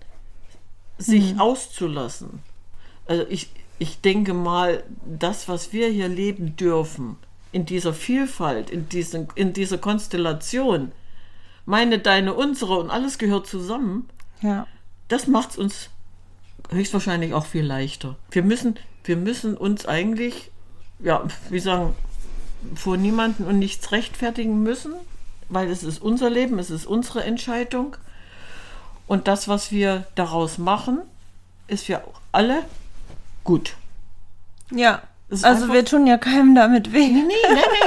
sich 0.97 1.35
Mhm. 1.35 1.39
auszulassen. 1.41 2.39
Also 3.05 3.23
ich, 3.29 3.51
ich 3.77 4.01
denke 4.01 4.33
mal, 4.33 4.81
das, 5.05 5.47
was 5.47 5.73
wir 5.73 5.89
hier 5.89 6.07
leben 6.07 6.55
dürfen, 6.55 7.17
in 7.57 7.65
dieser 7.65 7.91
Vielfalt, 7.91 8.69
in, 8.69 8.87
diesen, 8.87 9.29
in 9.33 9.51
dieser 9.51 9.79
Konstellation, 9.79 10.91
meine, 11.65 11.97
deine, 11.97 12.35
unsere 12.35 12.77
und 12.77 12.91
alles 12.91 13.17
gehört 13.17 13.47
zusammen, 13.47 14.07
ja. 14.41 14.67
das 15.07 15.25
macht 15.25 15.49
es 15.49 15.57
uns 15.57 15.89
höchstwahrscheinlich 16.69 17.33
auch 17.33 17.47
viel 17.47 17.65
leichter. 17.65 18.15
Wir 18.29 18.43
müssen, 18.43 18.77
wir 19.05 19.17
müssen 19.17 19.57
uns 19.57 19.87
eigentlich, 19.87 20.51
ja, 20.99 21.25
wie 21.49 21.59
sagen, 21.59 21.95
vor 22.75 22.95
niemanden 22.95 23.43
und 23.45 23.57
nichts 23.57 23.91
rechtfertigen 23.91 24.61
müssen, 24.61 24.93
weil 25.49 25.71
es 25.71 25.81
ist 25.81 25.99
unser 25.99 26.29
Leben, 26.29 26.59
es 26.59 26.69
ist 26.69 26.85
unsere 26.85 27.23
Entscheidung. 27.23 27.97
Und 29.07 29.27
das, 29.27 29.47
was 29.47 29.71
wir 29.71 30.05
daraus 30.13 30.59
machen, 30.59 30.99
ist 31.67 31.85
für 31.85 32.03
alle 32.31 32.61
gut. 33.43 33.73
Ja. 34.69 35.01
Also 35.41 35.73
wir 35.73 35.83
tun 35.83 36.07
ja 36.07 36.17
keinem 36.17 36.55
damit 36.55 36.93
weh. 36.93 37.07
Nee, 37.07 37.23
nee, 37.23 37.35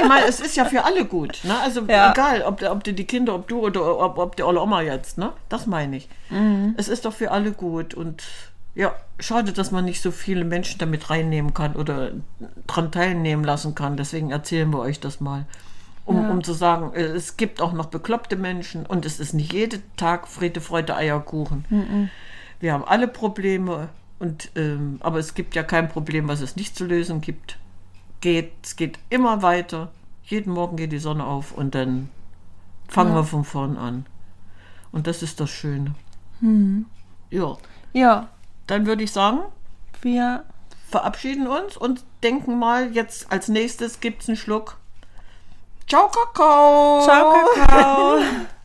nee, 0.01 0.07
mal, 0.07 0.21
es 0.27 0.39
ist 0.39 0.55
ja 0.55 0.65
für 0.65 0.83
alle 0.83 1.05
gut. 1.05 1.39
Ne? 1.43 1.57
Also 1.59 1.81
Ja. 1.87 2.11
egal, 2.11 2.43
ob, 2.43 2.61
ob 2.61 2.83
die 2.83 2.93
Kinder, 3.05 3.33
ob 3.33 3.47
du 3.47 3.59
oder 3.59 3.97
ob, 3.99 4.17
ob 4.19 4.35
die 4.35 4.43
olle 4.43 4.61
Oma 4.61 4.81
jetzt, 4.81 5.17
ne? 5.17 5.33
Das 5.49 5.65
meine 5.65 5.97
ich. 5.97 6.07
Es 6.77 6.87
ist 6.87 7.05
doch 7.05 7.13
für 7.13 7.31
alle 7.31 7.51
gut. 7.51 7.93
Und 7.95 8.23
ja, 8.75 8.93
schade, 9.19 9.51
dass 9.53 9.71
man 9.71 9.85
nicht 9.85 10.01
so 10.01 10.11
viele 10.11 10.45
Menschen 10.45 10.77
damit 10.77 11.09
reinnehmen 11.09 11.53
kann 11.53 11.75
oder 11.75 12.11
dran 12.67 12.91
teilnehmen 12.91 13.43
lassen 13.43 13.73
kann. 13.75 13.97
Deswegen 13.97 14.31
erzählen 14.31 14.69
wir 14.69 14.79
euch 14.79 14.99
das 14.99 15.19
mal. 15.19 15.45
Um, 16.05 16.29
um 16.29 16.43
zu 16.43 16.53
sagen, 16.53 16.93
es 16.95 17.37
gibt 17.37 17.61
auch 17.61 17.73
noch 17.73 17.85
bekloppte 17.85 18.35
Menschen 18.35 18.85
und 18.85 19.05
es 19.05 19.19
ist 19.19 19.33
nicht 19.33 19.53
jeden 19.53 19.83
Tag 19.97 20.27
Friede, 20.27 20.59
Freude, 20.59 20.95
Eierkuchen. 20.95 22.09
Wir 22.59 22.73
haben 22.73 22.83
alle 22.83 23.07
Probleme, 23.07 23.89
und, 24.21 24.51
ähm, 24.55 24.97
aber 24.99 25.17
es 25.17 25.33
gibt 25.33 25.55
ja 25.55 25.63
kein 25.63 25.89
Problem, 25.89 26.27
was 26.27 26.41
es 26.41 26.55
nicht 26.55 26.75
zu 26.75 26.85
lösen 26.85 27.21
gibt. 27.21 27.57
Geht, 28.19 28.51
es 28.63 28.75
geht 28.75 28.99
immer 29.09 29.41
weiter. 29.41 29.91
Jeden 30.23 30.53
Morgen 30.53 30.77
geht 30.77 30.91
die 30.91 30.99
Sonne 30.99 31.25
auf 31.25 31.51
und 31.51 31.73
dann 31.73 32.09
fangen 32.87 33.15
wir 33.15 33.23
von 33.23 33.43
vorn 33.43 33.77
an. 33.77 34.05
Und 34.91 35.07
das 35.07 35.23
ist 35.23 35.39
das 35.39 35.49
Schöne. 35.49 35.95
Ja, 37.31 37.57
Ja, 37.93 38.27
dann 38.67 38.85
würde 38.85 39.03
ich 39.03 39.11
sagen, 39.11 39.39
wir 40.03 40.43
verabschieden 40.87 41.47
uns 41.47 41.75
und 41.75 42.03
denken 42.21 42.59
mal, 42.59 42.91
jetzt 42.91 43.31
als 43.31 43.47
nächstes 43.47 44.01
gibt 44.01 44.21
es 44.21 44.29
einen 44.29 44.37
Schluck. 44.37 44.77
Ciao, 45.87 46.09
Kakao! 46.09 47.01
Ciao, 47.03 47.33
Kakao. 47.55 48.19